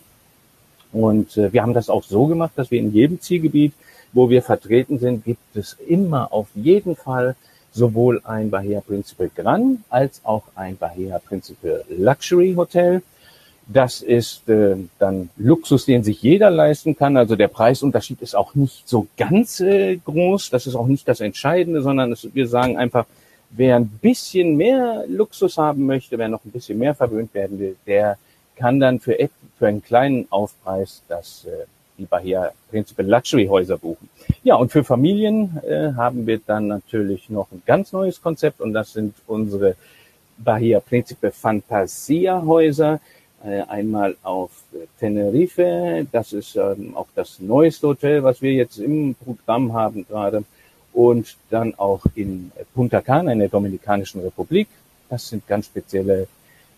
Und 0.91 1.37
äh, 1.37 1.53
wir 1.53 1.61
haben 1.61 1.73
das 1.73 1.89
auch 1.89 2.03
so 2.03 2.25
gemacht, 2.25 2.53
dass 2.55 2.71
wir 2.71 2.79
in 2.79 2.91
jedem 2.91 3.21
Zielgebiet, 3.21 3.73
wo 4.13 4.29
wir 4.29 4.41
vertreten 4.41 4.99
sind, 4.99 5.23
gibt 5.23 5.55
es 5.55 5.77
immer 5.87 6.33
auf 6.33 6.47
jeden 6.55 6.95
Fall 6.95 7.35
sowohl 7.71 8.21
ein 8.25 8.49
Bahia 8.49 8.81
Principe 8.81 9.29
Gran 9.33 9.83
als 9.89 10.21
auch 10.25 10.43
ein 10.55 10.77
Bahia 10.77 11.19
Principe 11.19 11.85
Luxury 11.89 12.53
Hotel. 12.55 13.01
Das 13.67 14.01
ist 14.01 14.49
äh, 14.49 14.75
dann 14.99 15.29
Luxus, 15.37 15.85
den 15.85 16.03
sich 16.03 16.21
jeder 16.21 16.49
leisten 16.49 16.97
kann. 16.97 17.15
Also 17.15 17.37
der 17.37 17.47
Preisunterschied 17.47 18.21
ist 18.21 18.35
auch 18.35 18.53
nicht 18.55 18.89
so 18.89 19.07
ganz 19.15 19.61
äh, 19.61 19.95
groß. 19.95 20.49
Das 20.49 20.67
ist 20.67 20.75
auch 20.75 20.87
nicht 20.87 21.07
das 21.07 21.21
Entscheidende, 21.21 21.81
sondern 21.81 22.11
es, 22.11 22.27
wir 22.33 22.47
sagen 22.47 22.77
einfach, 22.77 23.05
Wer 23.51 23.75
ein 23.75 23.87
bisschen 23.87 24.55
mehr 24.55 25.03
Luxus 25.07 25.57
haben 25.57 25.85
möchte, 25.85 26.17
wer 26.17 26.29
noch 26.29 26.43
ein 26.45 26.51
bisschen 26.51 26.77
mehr 26.77 26.95
verwöhnt 26.95 27.33
werden 27.33 27.59
will, 27.59 27.75
der 27.85 28.17
kann 28.55 28.79
dann 28.79 28.99
für, 28.99 29.17
für 29.57 29.67
einen 29.67 29.83
kleinen 29.83 30.27
Aufpreis 30.29 31.01
das 31.07 31.45
äh, 31.45 31.65
die 31.97 32.05
Bahia 32.05 32.51
Principal 32.69 33.05
Luxury 33.05 33.47
Häuser 33.47 33.77
buchen. 33.77 34.09
Ja, 34.43 34.55
und 34.55 34.71
für 34.71 34.83
Familien 34.83 35.59
äh, 35.67 35.93
haben 35.95 36.25
wir 36.25 36.39
dann 36.45 36.67
natürlich 36.67 37.29
noch 37.29 37.51
ein 37.51 37.61
ganz 37.65 37.91
neues 37.91 38.21
Konzept 38.21 38.61
und 38.61 38.73
das 38.73 38.93
sind 38.93 39.13
unsere 39.27 39.75
Bahia 40.37 40.79
Principe 40.79 41.31
Fantasia 41.31 42.41
Häuser. 42.43 42.99
Äh, 43.43 43.61
einmal 43.63 44.15
auf 44.21 44.51
Tenerife, 44.99 46.05
das 46.11 46.31
ist 46.31 46.55
ähm, 46.55 46.95
auch 46.95 47.07
das 47.15 47.39
neueste 47.39 47.87
Hotel, 47.87 48.23
was 48.23 48.41
wir 48.41 48.53
jetzt 48.53 48.77
im 48.77 49.15
Programm 49.15 49.73
haben 49.73 50.05
gerade 50.07 50.43
und 50.93 51.35
dann 51.49 51.73
auch 51.75 52.05
in 52.15 52.51
Punta 52.73 53.01
Cana 53.01 53.31
in 53.31 53.39
der 53.39 53.49
Dominikanischen 53.49 54.21
Republik. 54.21 54.67
Das 55.09 55.29
sind 55.29 55.47
ganz 55.47 55.67
spezielle 55.67 56.27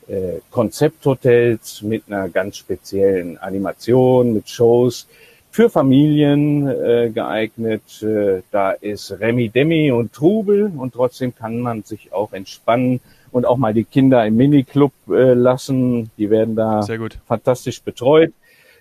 äh, 0.08 0.39
Konzepthotels 0.52 1.82
mit 1.82 2.04
einer 2.08 2.30
ganz 2.30 2.58
speziellen 2.58 3.38
Animation, 3.38 4.34
mit 4.34 4.49
Shows 4.49 5.08
für 5.52 5.69
Familien 5.69 6.67
äh, 6.67 7.12
geeignet. 7.13 8.02
Äh, 8.02 8.41
da 8.52 8.71
ist 8.71 9.12
Remi 9.19 9.49
Demi 9.49 9.91
und 9.91 10.12
Trubel 10.12 10.71
und 10.76 10.93
trotzdem 10.93 11.36
kann 11.36 11.60
man 11.60 11.84
sich 11.84 12.12
auch 12.12 12.34
entspannen 12.34 12.99
und 13.32 13.45
auch 13.45 13.58
mal 13.58 13.73
die 13.73 13.84
Kinder 13.84 14.26
im 14.26 14.36
Miniclub 14.36 14.93
äh, 15.10 15.34
lassen. 15.34 16.10
Die 16.17 16.30
werden 16.30 16.56
da 16.56 16.82
fantastisch 17.28 17.82
betreut. 17.82 18.34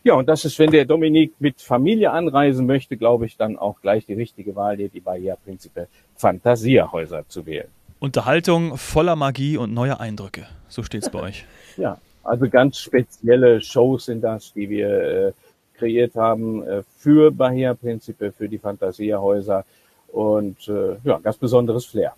Ja, 0.05 0.15
und 0.15 0.29
das 0.29 0.45
ist, 0.45 0.59
wenn 0.59 0.71
der 0.73 0.85
Dominik 0.85 1.35
mit 1.39 1.61
Familie 1.61 2.11
anreisen 2.11 2.67
möchte, 2.67 2.97
glaube 2.97 3.27
ich, 3.27 3.37
dann 3.37 3.57
auch 3.57 3.81
gleich 3.81 4.05
die 4.05 4.15
richtige 4.15 4.57
Wahl, 4.57 4.77
die 4.77 5.01
Bahia 5.01 5.37
Principe 5.37 5.87
Fantasiahäuser 6.17 7.25
zu 7.29 7.47
wählen. 7.47 7.69
Unterhaltung 8.01 8.77
voller 8.77 9.15
Magie 9.15 9.57
und 9.57 9.73
neuer 9.73 10.01
Eindrücke. 10.01 10.47
So 10.67 10.83
steht 10.83 11.05
es 11.05 11.11
bei 11.11 11.21
euch. 11.21 11.45
Ja, 11.79 11.99
also 12.23 12.51
ganz 12.51 12.77
spezielle 12.77 13.63
Shows 13.63 14.05
sind 14.05 14.21
das, 14.21 14.53
die 14.53 14.69
wir 14.69 14.89
äh, 14.89 15.33
kreiert 15.79 16.15
haben 16.17 16.63
äh, 16.63 16.83
für 16.99 17.31
Bahia 17.31 17.73
Principe, 17.73 18.31
für 18.31 18.47
die 18.47 18.59
Fantasiahäuser 18.59 19.65
und 20.09 20.69
äh, 20.69 20.97
ja, 21.03 21.19
ganz 21.19 21.39
besonderes 21.39 21.87
Flair. 21.87 22.15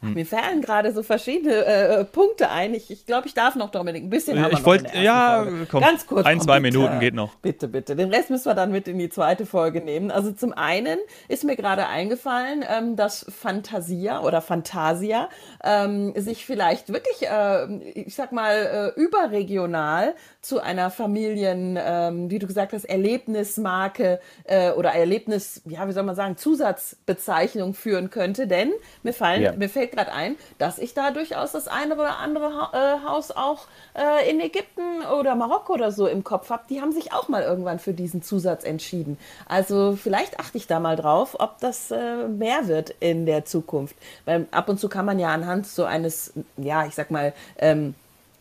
Hm. 0.00 0.12
Mir 0.12 0.26
fallen 0.26 0.60
gerade 0.60 0.92
so 0.92 1.02
verschiedene 1.02 1.64
äh, 1.64 2.04
Punkte 2.04 2.50
ein. 2.50 2.74
Ich, 2.74 2.90
ich 2.90 3.06
glaube, 3.06 3.26
ich 3.28 3.34
darf 3.34 3.56
noch, 3.56 3.70
Dominik, 3.70 4.04
ein 4.04 4.10
bisschen 4.10 4.36
wir 4.36 4.52
Ich 4.52 4.64
wollte, 4.64 4.94
ja, 4.98 5.42
Folge. 5.42 5.66
komm, 5.70 5.80
ganz 5.80 6.06
kurz. 6.06 6.26
Ein, 6.26 6.40
zwei 6.40 6.60
bitte, 6.60 6.76
Minuten 6.76 7.00
geht 7.00 7.14
noch. 7.14 7.34
Bitte, 7.36 7.66
bitte. 7.66 7.96
Den 7.96 8.12
Rest 8.12 8.28
müssen 8.28 8.44
wir 8.44 8.54
dann 8.54 8.70
mit 8.72 8.88
in 8.88 8.98
die 8.98 9.08
zweite 9.08 9.46
Folge 9.46 9.80
nehmen. 9.80 10.10
Also 10.10 10.32
zum 10.32 10.52
einen 10.52 10.98
ist 11.28 11.44
mir 11.44 11.56
gerade 11.56 11.86
eingefallen, 11.86 12.62
ähm, 12.68 12.96
dass 12.96 13.24
Fantasia 13.28 14.20
oder 14.20 14.42
Fantasia 14.42 15.30
ähm, 15.64 16.12
sich 16.14 16.44
vielleicht 16.44 16.92
wirklich, 16.92 17.26
äh, 17.28 17.66
ich 17.92 18.14
sag 18.14 18.32
mal, 18.32 18.92
äh, 18.96 19.00
überregional 19.00 20.14
zu 20.42 20.60
einer 20.60 20.90
Familien, 20.90 21.78
ähm, 21.80 22.30
wie 22.30 22.38
du 22.38 22.46
gesagt 22.46 22.74
hast, 22.74 22.84
Erlebnismarke 22.84 24.20
äh, 24.44 24.72
oder 24.72 24.92
Erlebnis, 24.92 25.62
ja, 25.64 25.88
wie 25.88 25.92
soll 25.92 26.02
man 26.02 26.14
sagen, 26.14 26.36
Zusatzbezeichnung 26.36 27.72
führen 27.72 28.10
könnte. 28.10 28.46
Denn 28.46 28.72
mir 29.02 29.14
fallen, 29.14 29.42
ja. 29.42 29.52
mir 29.52 29.70
fällt 29.70 29.85
gerade 29.86 30.12
ein, 30.12 30.36
dass 30.58 30.78
ich 30.78 30.94
da 30.94 31.10
durchaus 31.10 31.52
das 31.52 31.68
eine 31.68 31.94
oder 31.94 32.18
andere 32.18 32.70
äh, 32.72 33.06
Haus 33.06 33.30
auch 33.30 33.66
äh, 33.94 34.30
in 34.30 34.40
Ägypten 34.40 35.02
oder 35.18 35.34
Marokko 35.34 35.74
oder 35.74 35.92
so 35.92 36.06
im 36.06 36.24
Kopf 36.24 36.50
habe. 36.50 36.64
Die 36.68 36.80
haben 36.80 36.92
sich 36.92 37.12
auch 37.12 37.28
mal 37.28 37.42
irgendwann 37.42 37.78
für 37.78 37.92
diesen 37.92 38.22
Zusatz 38.22 38.64
entschieden. 38.64 39.18
Also 39.48 39.96
vielleicht 40.00 40.40
achte 40.40 40.58
ich 40.58 40.66
da 40.66 40.80
mal 40.80 40.96
drauf, 40.96 41.36
ob 41.38 41.58
das 41.60 41.90
äh, 41.90 42.28
mehr 42.28 42.68
wird 42.68 42.94
in 43.00 43.26
der 43.26 43.44
Zukunft. 43.44 43.96
Weil 44.24 44.46
ab 44.50 44.68
und 44.68 44.78
zu 44.78 44.88
kann 44.88 45.04
man 45.04 45.18
ja 45.18 45.28
anhand 45.28 45.66
so 45.66 45.84
eines, 45.84 46.32
ja, 46.56 46.86
ich 46.86 46.94
sag 46.94 47.10
mal, 47.10 47.32
ähm, 47.58 47.94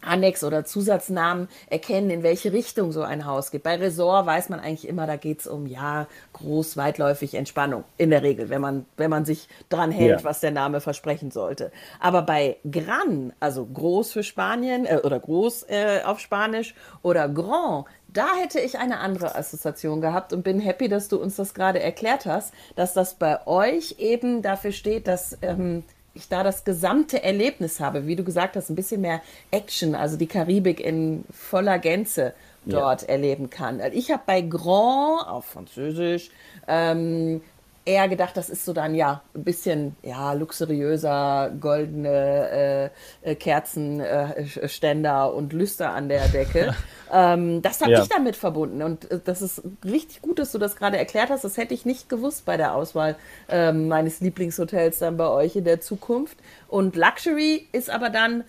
Annex 0.06 0.44
oder 0.44 0.66
Zusatznamen 0.66 1.48
erkennen, 1.70 2.10
in 2.10 2.24
welche 2.24 2.54
Richtung 2.54 2.92
so 2.92 3.02
ein 3.02 3.26
Haus 3.26 3.52
geht. 3.52 3.64
Bei 3.64 3.76
Resort 3.76 4.26
weiß 4.26 4.50
man 4.50 4.60
eigentlich 4.60 4.88
immer, 4.88 5.08
da 5.08 5.16
geht 5.16 5.42
es 5.42 5.48
um 5.48 5.66
ja, 5.66 6.08
groß, 6.34 6.78
weitläufig 6.78 7.36
Entspannung. 7.36 7.84
In 7.98 8.10
der 8.10 8.24
Regel, 8.24 8.50
wenn 8.50 8.62
man, 8.62 8.86
wenn 8.98 9.10
man 9.10 9.26
sich 9.26 9.48
dran 9.70 9.92
hält, 9.92 10.22
ja. 10.22 10.24
was 10.24 10.40
der 10.40 10.52
Name 10.52 10.82
versprechen 10.82 11.32
sollte. 11.32 11.72
Aber 12.00 12.22
bei 12.22 12.58
Gran, 12.70 13.34
also 13.40 13.66
groß 13.66 14.12
für 14.12 14.24
Spanien 14.24 14.86
äh, 14.86 15.00
oder 15.04 15.20
groß 15.20 15.64
äh, 15.70 16.02
auf 16.06 16.20
Spanisch 16.20 16.76
oder 17.02 17.30
Grand, 17.30 17.86
da 18.16 18.28
hätte 18.36 18.62
ich 18.62 18.80
eine 18.80 19.00
andere 19.00 19.36
Assoziation 19.36 20.00
gehabt 20.00 20.32
und 20.32 20.44
bin 20.44 20.60
happy, 20.60 20.88
dass 20.88 21.10
du 21.10 21.18
uns 21.22 21.36
das 21.36 21.54
gerade 21.54 21.82
erklärt 21.82 22.26
hast, 22.26 22.54
dass 22.76 22.94
das 22.94 23.16
bei 23.16 23.46
euch 23.46 23.96
eben 24.00 24.42
dafür 24.42 24.72
steht, 24.72 25.08
dass 25.08 25.38
ähm, 25.42 25.84
ich 26.16 26.30
da 26.30 26.44
das 26.44 26.64
gesamte 26.64 27.22
Erlebnis 27.22 27.80
habe, 27.80 28.08
wie 28.08 28.16
du 28.16 28.24
gesagt 28.24 28.56
hast, 28.56 28.70
ein 28.70 28.76
bisschen 28.76 29.02
mehr 29.02 29.22
Action, 29.52 29.94
also 29.96 30.18
die 30.18 30.28
Karibik 30.28 30.80
in 30.80 31.26
voller 31.30 31.78
Gänze 31.78 32.34
dort 32.66 33.04
ja. 33.04 33.10
erleben 33.10 33.50
kann. 33.50 33.80
Ich 33.94 34.12
habe 34.12 34.24
bei 34.26 34.42
Grand 34.42 35.28
auf 35.28 35.46
Französisch 35.46 36.32
ähm, 36.68 37.42
eher 37.86 38.10
gedacht, 38.10 38.36
das 38.36 38.50
ist 38.50 38.66
so 38.66 38.74
dann 38.74 38.96
ja 38.96 39.22
ein 39.36 39.44
bisschen 39.44 39.96
ja 40.02 40.34
luxuriöser, 40.34 41.52
goldene 41.60 42.90
äh, 43.22 43.32
äh, 43.32 43.36
Kerzenständer 43.36 45.30
äh, 45.32 45.36
und 45.36 45.54
Lüster 45.54 45.92
an 45.92 46.10
der 46.10 46.28
Decke. 46.28 46.76
ähm, 47.14 47.62
das 47.62 47.82
habe 47.82 47.92
ja. 47.92 48.02
ich 48.02 48.10
damit 48.10 48.36
verbunden 48.36 48.82
und 48.82 49.10
äh, 49.12 49.20
das 49.24 49.42
ist 49.44 49.62
richtig 49.84 50.22
gut, 50.22 50.40
dass 50.40 50.52
du 50.52 50.58
das 50.58 50.76
gerade 50.76 50.98
erklärt 50.98 51.30
hast. 51.30 51.44
Das 51.44 51.58
hätte 51.58 51.76
ich 51.76 51.86
nicht 51.86 52.10
gewusst 52.10 52.46
bei 52.46 52.58
der 52.58 52.74
Auswahl 52.74 53.16
ähm, 53.50 53.88
meines 53.88 54.20
Lieblingshotels 54.20 55.00
dann 55.00 55.16
bei 55.18 55.28
euch 55.28 55.56
in 55.56 55.64
der 55.64 55.80
Zukunft. 55.80 56.38
Und 56.68 56.96
Luxury 56.96 57.68
ist 57.72 57.92
aber 57.92 58.10
dann 58.10 58.44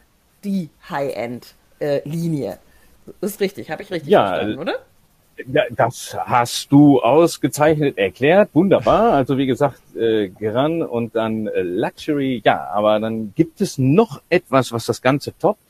die 0.44 0.70
High-End-Linie. 0.88 2.52
Äh, 2.52 2.56
ist 3.20 3.40
richtig, 3.40 3.70
habe 3.70 3.82
ich 3.82 3.90
richtig 3.90 4.10
ja, 4.10 4.28
verstanden, 4.28 4.58
oder? 4.58 4.78
Das 5.70 6.16
hast 6.18 6.72
du 6.72 7.00
ausgezeichnet 7.00 7.98
erklärt. 7.98 8.50
Wunderbar. 8.54 9.12
Also 9.12 9.36
wie 9.36 9.46
gesagt, 9.46 9.80
äh, 9.94 10.28
Gran 10.28 10.82
und 10.82 11.14
dann 11.14 11.46
äh, 11.46 11.60
Luxury. 11.60 12.40
Ja, 12.44 12.68
aber 12.68 12.98
dann 13.00 13.34
gibt 13.34 13.60
es 13.60 13.76
noch 13.76 14.22
etwas, 14.30 14.72
was 14.72 14.86
das 14.86 15.02
Ganze 15.02 15.36
toppt. 15.38 15.60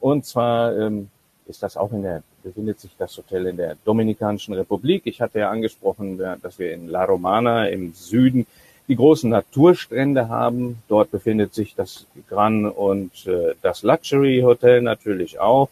Und 0.00 0.24
zwar 0.24 0.76
ähm, 0.76 1.08
ist 1.46 1.62
das 1.62 1.76
auch 1.76 1.92
in 1.92 2.02
der, 2.02 2.22
befindet 2.42 2.80
sich 2.80 2.92
das 2.96 3.16
Hotel 3.18 3.46
in 3.46 3.56
der 3.56 3.76
Dominikanischen 3.84 4.54
Republik. 4.54 5.02
Ich 5.04 5.20
hatte 5.20 5.40
ja 5.40 5.50
angesprochen, 5.50 6.18
dass 6.18 6.58
wir 6.58 6.72
in 6.72 6.88
La 6.88 7.04
Romana 7.04 7.68
im 7.68 7.92
Süden 7.92 8.46
die 8.88 8.96
großen 8.96 9.30
Naturstrände 9.30 10.28
haben. 10.28 10.82
Dort 10.88 11.10
befindet 11.10 11.54
sich 11.54 11.74
das 11.74 12.06
Gran 12.28 12.66
und 12.66 13.26
äh, 13.26 13.54
das 13.62 13.82
Luxury 13.82 14.40
Hotel 14.42 14.82
natürlich 14.82 15.38
auch. 15.38 15.68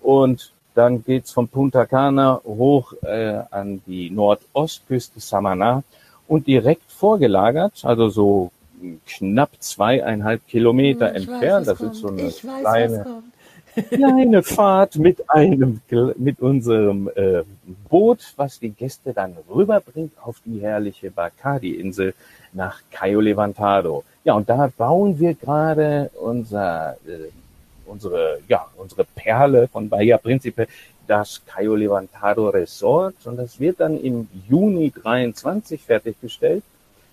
Und 0.00 0.51
dann 0.74 1.04
geht's 1.04 1.32
von 1.32 1.48
Punta 1.48 1.86
Cana 1.86 2.40
hoch 2.44 2.94
äh, 3.02 3.40
an 3.50 3.82
die 3.86 4.10
Nordostküste 4.10 5.20
Samana 5.20 5.82
und 6.28 6.46
direkt 6.46 6.90
vorgelagert, 6.90 7.84
also 7.84 8.08
so 8.08 8.50
knapp 9.06 9.50
zweieinhalb 9.58 10.46
Kilometer 10.46 11.10
hm, 11.10 11.16
entfernt. 11.16 11.66
Weiß, 11.66 11.66
das 11.66 11.78
kommt. 11.78 11.92
ist 11.92 12.00
so 12.00 12.08
eine 12.08 12.22
weiß, 12.22 12.40
kleine, 12.60 13.22
kleine 13.90 14.42
Fahrt 14.42 14.96
mit 14.96 15.30
einem 15.30 15.80
mit 16.16 16.40
unserem 16.40 17.08
äh, 17.14 17.42
Boot, 17.88 18.32
was 18.36 18.58
die 18.58 18.70
Gäste 18.70 19.12
dann 19.12 19.36
rüberbringt 19.52 20.12
auf 20.22 20.36
die 20.44 20.60
herrliche 20.60 21.10
Bacardi-Insel 21.10 22.14
nach 22.52 22.80
Cayo 22.90 23.20
Levantado. 23.20 24.04
Ja, 24.24 24.34
und 24.34 24.48
da 24.48 24.70
bauen 24.76 25.18
wir 25.18 25.34
gerade 25.34 26.10
unser 26.20 26.96
äh, 27.06 27.30
unsere, 27.92 28.40
ja, 28.48 28.66
unsere 28.76 29.04
Perle 29.04 29.68
von 29.68 29.88
Bahia 29.88 30.18
Principe, 30.18 30.66
das 31.06 31.42
Cayo 31.46 31.74
Levantado 31.74 32.48
Resort. 32.48 33.14
Und 33.24 33.36
das 33.36 33.60
wird 33.60 33.80
dann 33.80 34.00
im 34.00 34.28
Juni 34.48 34.90
23 34.90 35.80
fertiggestellt. 35.82 36.64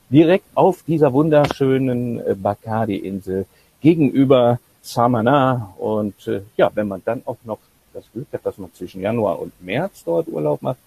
Direkt 0.10 0.46
auf 0.56 0.84
dieser 0.88 1.14
wunderschönen 1.14 2.20
äh, 2.20 2.36
Bacardi-Insel 2.36 3.46
gegenüber 3.82 4.60
Samana. 4.82 5.74
Und 5.78 6.28
äh, 6.28 6.42
ja, 6.58 6.72
wenn 6.74 6.88
man 6.88 7.02
dann 7.04 7.22
auch 7.26 7.38
noch 7.44 7.60
das 7.94 8.06
Glück 8.14 8.28
hat, 8.32 8.46
dass 8.46 8.58
man 8.58 8.74
zwischen 8.74 9.02
Januar 9.02 9.40
und 9.40 9.52
März 9.62 10.04
dort 10.06 10.28
Urlaub 10.28 10.62
macht, 10.62 10.80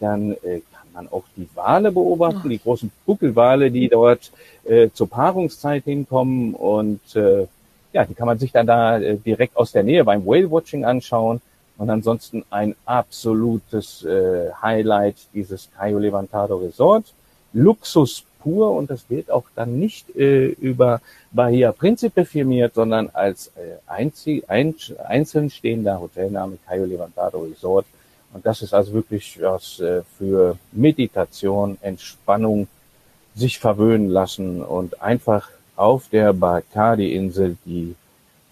dann 0.00 0.32
äh, 0.32 0.60
kann 0.72 0.88
man 0.94 1.08
auch 1.08 1.24
die 1.36 1.48
Wale 1.54 1.92
beobachten, 1.92 2.48
die 2.48 2.58
großen 2.58 2.90
Buckelwale, 3.06 3.70
die 3.70 3.88
dort 3.88 4.32
äh, 4.64 4.88
zur 4.92 5.08
Paarungszeit 5.08 5.84
hinkommen. 5.84 6.54
Und 6.54 7.16
äh, 7.16 7.46
ja, 7.92 8.04
die 8.04 8.14
kann 8.14 8.26
man 8.26 8.38
sich 8.38 8.52
dann 8.52 8.66
da 8.66 8.98
äh, 8.98 9.16
direkt 9.16 9.56
aus 9.56 9.72
der 9.72 9.82
Nähe 9.82 10.04
beim 10.04 10.24
Whale-Watching 10.24 10.84
anschauen. 10.84 11.40
Und 11.78 11.90
ansonsten 11.90 12.44
ein 12.50 12.76
absolutes 12.84 14.04
äh, 14.04 14.50
Highlight 14.60 15.16
dieses 15.34 15.68
Cayo 15.76 15.98
Levantado 15.98 16.56
Resort. 16.56 17.12
Luxus 17.52 18.24
pur 18.42 18.72
und 18.72 18.90
das 18.90 19.08
wird 19.08 19.30
auch 19.30 19.44
dann 19.54 19.78
nicht 19.78 20.14
äh, 20.16 20.46
über 20.46 21.00
Bahia 21.30 21.72
Principe 21.72 22.24
firmiert, 22.24 22.74
sondern 22.74 23.10
als 23.12 23.48
äh, 23.48 23.78
einzig, 23.86 24.48
ein, 24.48 24.74
einzeln 25.06 25.50
stehender 25.50 26.00
Hotelname 26.00 26.58
Cayo 26.66 26.84
Levantado 26.84 27.40
Resort. 27.42 27.86
Und 28.32 28.46
das 28.46 28.62
ist 28.62 28.74
also 28.74 28.92
wirklich 28.92 29.38
was 29.40 29.80
äh, 29.80 30.02
für 30.18 30.56
Meditation, 30.72 31.78
Entspannung, 31.80 32.68
sich 33.34 33.58
verwöhnen 33.58 34.10
lassen 34.10 34.62
und 34.62 35.00
einfach 35.00 35.48
auf 35.82 36.08
der 36.08 36.32
Bacardi-Insel 36.32 37.56
die 37.66 37.96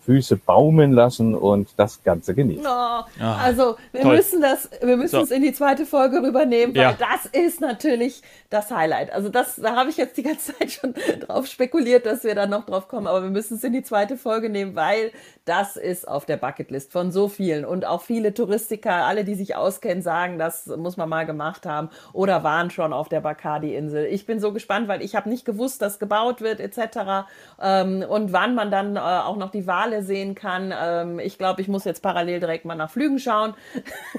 Füße 0.04 0.36
baumeln 0.36 0.92
lassen 0.92 1.34
und 1.34 1.68
das 1.76 2.02
Ganze 2.02 2.34
genießen. 2.34 2.66
Oh, 2.66 3.22
also 3.22 3.76
wir 3.92 4.02
toll. 4.02 4.16
müssen 4.16 4.40
das, 4.40 4.70
wir 4.80 4.96
müssen 4.96 5.16
so. 5.16 5.22
es 5.22 5.30
in 5.30 5.42
die 5.42 5.52
zweite 5.52 5.86
Folge 5.86 6.22
rübernehmen, 6.22 6.74
weil 6.74 6.82
ja. 6.82 6.96
das 6.98 7.26
ist 7.26 7.60
natürlich 7.60 8.22
das 8.48 8.70
Highlight. 8.70 9.12
Also 9.12 9.28
das, 9.28 9.56
da 9.56 9.76
habe 9.76 9.90
ich 9.90 9.96
jetzt 9.96 10.16
die 10.16 10.22
ganze 10.22 10.54
Zeit 10.58 10.72
schon 10.72 10.94
drauf 11.20 11.46
spekuliert, 11.46 12.06
dass 12.06 12.24
wir 12.24 12.34
da 12.34 12.46
noch 12.46 12.66
drauf 12.66 12.88
kommen, 12.88 13.06
aber 13.06 13.22
wir 13.22 13.30
müssen 13.30 13.56
es 13.56 13.64
in 13.64 13.72
die 13.72 13.82
zweite 13.82 14.16
Folge 14.16 14.48
nehmen, 14.48 14.74
weil 14.74 15.12
das 15.44 15.76
ist 15.76 16.06
auf 16.06 16.26
der 16.26 16.36
Bucketlist 16.36 16.92
von 16.92 17.10
so 17.10 17.28
vielen 17.28 17.64
und 17.64 17.84
auch 17.84 18.02
viele 18.02 18.32
Touristiker, 18.34 19.04
alle, 19.04 19.24
die 19.24 19.34
sich 19.34 19.56
auskennen, 19.56 20.02
sagen, 20.02 20.38
das 20.38 20.66
muss 20.66 20.96
man 20.96 21.08
mal 21.08 21.26
gemacht 21.26 21.66
haben 21.66 21.90
oder 22.12 22.44
waren 22.44 22.70
schon 22.70 22.92
auf 22.92 23.08
der 23.08 23.20
Bacardi-Insel. 23.20 24.06
Ich 24.06 24.26
bin 24.26 24.38
so 24.38 24.52
gespannt, 24.52 24.88
weil 24.88 25.02
ich 25.02 25.16
habe 25.16 25.28
nicht 25.28 25.44
gewusst, 25.44 25.82
dass 25.82 25.98
gebaut 25.98 26.40
wird 26.40 26.60
etc. 26.60 27.26
Ähm, 27.60 28.04
und 28.08 28.32
wann 28.32 28.54
man 28.54 28.70
dann 28.70 28.96
äh, 28.96 29.00
auch 29.00 29.36
noch 29.36 29.50
die 29.50 29.66
Wale 29.90 30.02
sehen 30.02 30.34
kann. 30.34 30.72
Ähm, 30.78 31.18
ich 31.18 31.38
glaube, 31.38 31.60
ich 31.60 31.68
muss 31.68 31.84
jetzt 31.84 32.02
parallel 32.02 32.40
direkt 32.40 32.64
mal 32.64 32.74
nach 32.74 32.90
Flügen 32.90 33.18
schauen. 33.18 33.54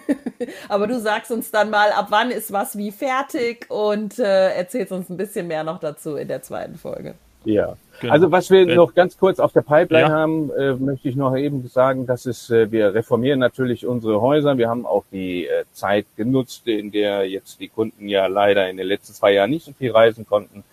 Aber 0.69 0.87
du 0.87 0.99
sagst 0.99 1.31
uns 1.31 1.51
dann 1.51 1.69
mal, 1.69 1.91
ab 1.91 2.07
wann 2.09 2.31
ist 2.31 2.51
was 2.51 2.77
wie 2.77 2.91
fertig 2.91 3.65
und 3.69 4.19
äh, 4.19 4.53
erzählst 4.53 4.91
uns 4.91 5.09
ein 5.09 5.17
bisschen 5.17 5.47
mehr 5.47 5.63
noch 5.63 5.79
dazu 5.79 6.15
in 6.15 6.27
der 6.27 6.41
zweiten 6.41 6.75
Folge. 6.75 7.15
Ja, 7.43 7.75
genau. 7.99 8.13
also 8.13 8.31
was 8.31 8.51
wir 8.51 8.67
noch 8.67 8.93
ganz 8.93 9.17
kurz 9.17 9.39
auf 9.39 9.51
der 9.51 9.61
Pipeline 9.61 10.07
ja. 10.07 10.09
haben, 10.09 10.51
äh, 10.51 10.73
möchte 10.73 11.09
ich 11.09 11.15
noch 11.15 11.35
eben 11.35 11.67
sagen, 11.67 12.05
das 12.05 12.27
ist, 12.27 12.51
äh, 12.51 12.71
wir 12.71 12.93
reformieren 12.93 13.39
natürlich 13.39 13.87
unsere 13.87 14.21
Häuser. 14.21 14.59
Wir 14.59 14.69
haben 14.69 14.85
auch 14.85 15.05
die 15.11 15.47
äh, 15.47 15.63
Zeit 15.71 16.05
genutzt, 16.15 16.67
in 16.67 16.91
der 16.91 17.27
jetzt 17.27 17.59
die 17.59 17.67
Kunden 17.67 18.07
ja 18.07 18.27
leider 18.27 18.69
in 18.69 18.77
den 18.77 18.85
letzten 18.85 19.13
zwei 19.13 19.33
Jahren 19.33 19.49
nicht 19.49 19.65
so 19.65 19.71
viel 19.73 19.91
reisen 19.91 20.27
konnten 20.27 20.63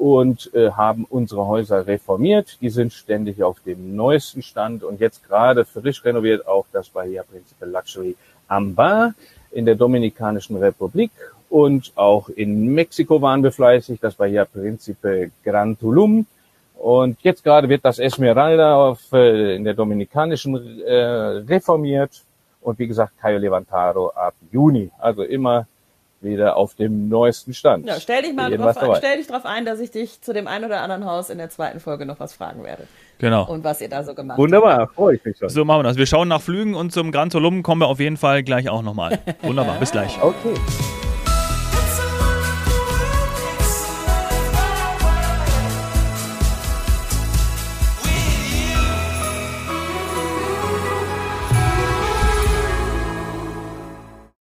und 0.00 0.50
äh, 0.54 0.70
haben 0.70 1.04
unsere 1.10 1.46
Häuser 1.46 1.86
reformiert. 1.86 2.56
Die 2.62 2.70
sind 2.70 2.94
ständig 2.94 3.42
auf 3.42 3.60
dem 3.60 3.94
neuesten 3.94 4.42
Stand 4.42 4.82
und 4.82 4.98
jetzt 4.98 5.28
gerade 5.28 5.66
frisch 5.66 6.02
renoviert 6.02 6.48
auch 6.48 6.64
das 6.72 6.88
Bahia 6.88 7.22
Principe 7.22 7.66
Luxury 7.66 8.16
Ambar 8.48 9.12
in 9.52 9.66
der 9.66 9.74
Dominikanischen 9.74 10.56
Republik 10.56 11.10
und 11.50 11.92
auch 11.96 12.30
in 12.30 12.72
Mexiko 12.72 13.20
waren 13.20 13.42
wir 13.42 13.52
fleißig. 13.52 14.00
Das 14.00 14.16
ja 14.18 14.46
Principe 14.46 15.32
Gran 15.44 15.78
Tulum. 15.78 16.24
Und 16.78 17.18
jetzt 17.20 17.44
gerade 17.44 17.68
wird 17.68 17.84
das 17.84 17.98
Esmeralda 17.98 18.76
auf, 18.76 19.12
äh, 19.12 19.56
in 19.56 19.64
der 19.64 19.74
Dominikanischen 19.74 20.80
äh, 20.80 20.94
reformiert. 21.46 22.22
Und 22.62 22.78
wie 22.78 22.86
gesagt, 22.86 23.18
Cayo 23.20 23.36
Levantaro 23.36 24.08
ab 24.10 24.34
Juni. 24.50 24.90
Also 24.98 25.24
immer 25.24 25.66
wieder 26.22 26.56
auf 26.56 26.74
dem 26.74 27.08
neuesten 27.08 27.54
Stand. 27.54 27.86
Ja, 27.86 27.98
stell 27.98 28.22
dich 28.22 28.34
mal 28.34 28.50
drauf 28.50 28.76
ein, 28.76 28.94
stell 28.96 29.16
dich 29.18 29.26
drauf 29.26 29.44
ein, 29.44 29.64
dass 29.64 29.80
ich 29.80 29.90
dich 29.90 30.20
zu 30.20 30.32
dem 30.32 30.46
einen 30.46 30.64
oder 30.64 30.82
anderen 30.82 31.04
Haus 31.04 31.30
in 31.30 31.38
der 31.38 31.50
zweiten 31.50 31.80
Folge 31.80 32.06
noch 32.06 32.20
was 32.20 32.34
fragen 32.34 32.62
werde. 32.62 32.86
Genau. 33.18 33.46
Und 33.46 33.64
was 33.64 33.80
ihr 33.80 33.88
da 33.88 34.02
so 34.02 34.14
gemacht 34.14 34.38
Wunderbar, 34.38 34.70
habt. 34.72 34.80
Wunderbar, 34.80 34.94
freue 34.94 35.16
ich 35.16 35.24
mich 35.24 35.38
schon. 35.38 35.48
So 35.48 35.64
machen 35.64 35.80
wir 35.80 35.84
das. 35.84 35.96
Wir 35.96 36.06
schauen 36.06 36.28
nach 36.28 36.40
Flügen 36.40 36.74
und 36.74 36.92
zum 36.92 37.12
Gran 37.12 37.30
Tulum 37.30 37.62
kommen 37.62 37.82
wir 37.82 37.88
auf 37.88 38.00
jeden 38.00 38.16
Fall 38.16 38.42
gleich 38.42 38.68
auch 38.68 38.82
nochmal. 38.82 39.18
Wunderbar, 39.42 39.78
bis 39.78 39.92
gleich. 39.92 40.22
Okay. 40.22 40.54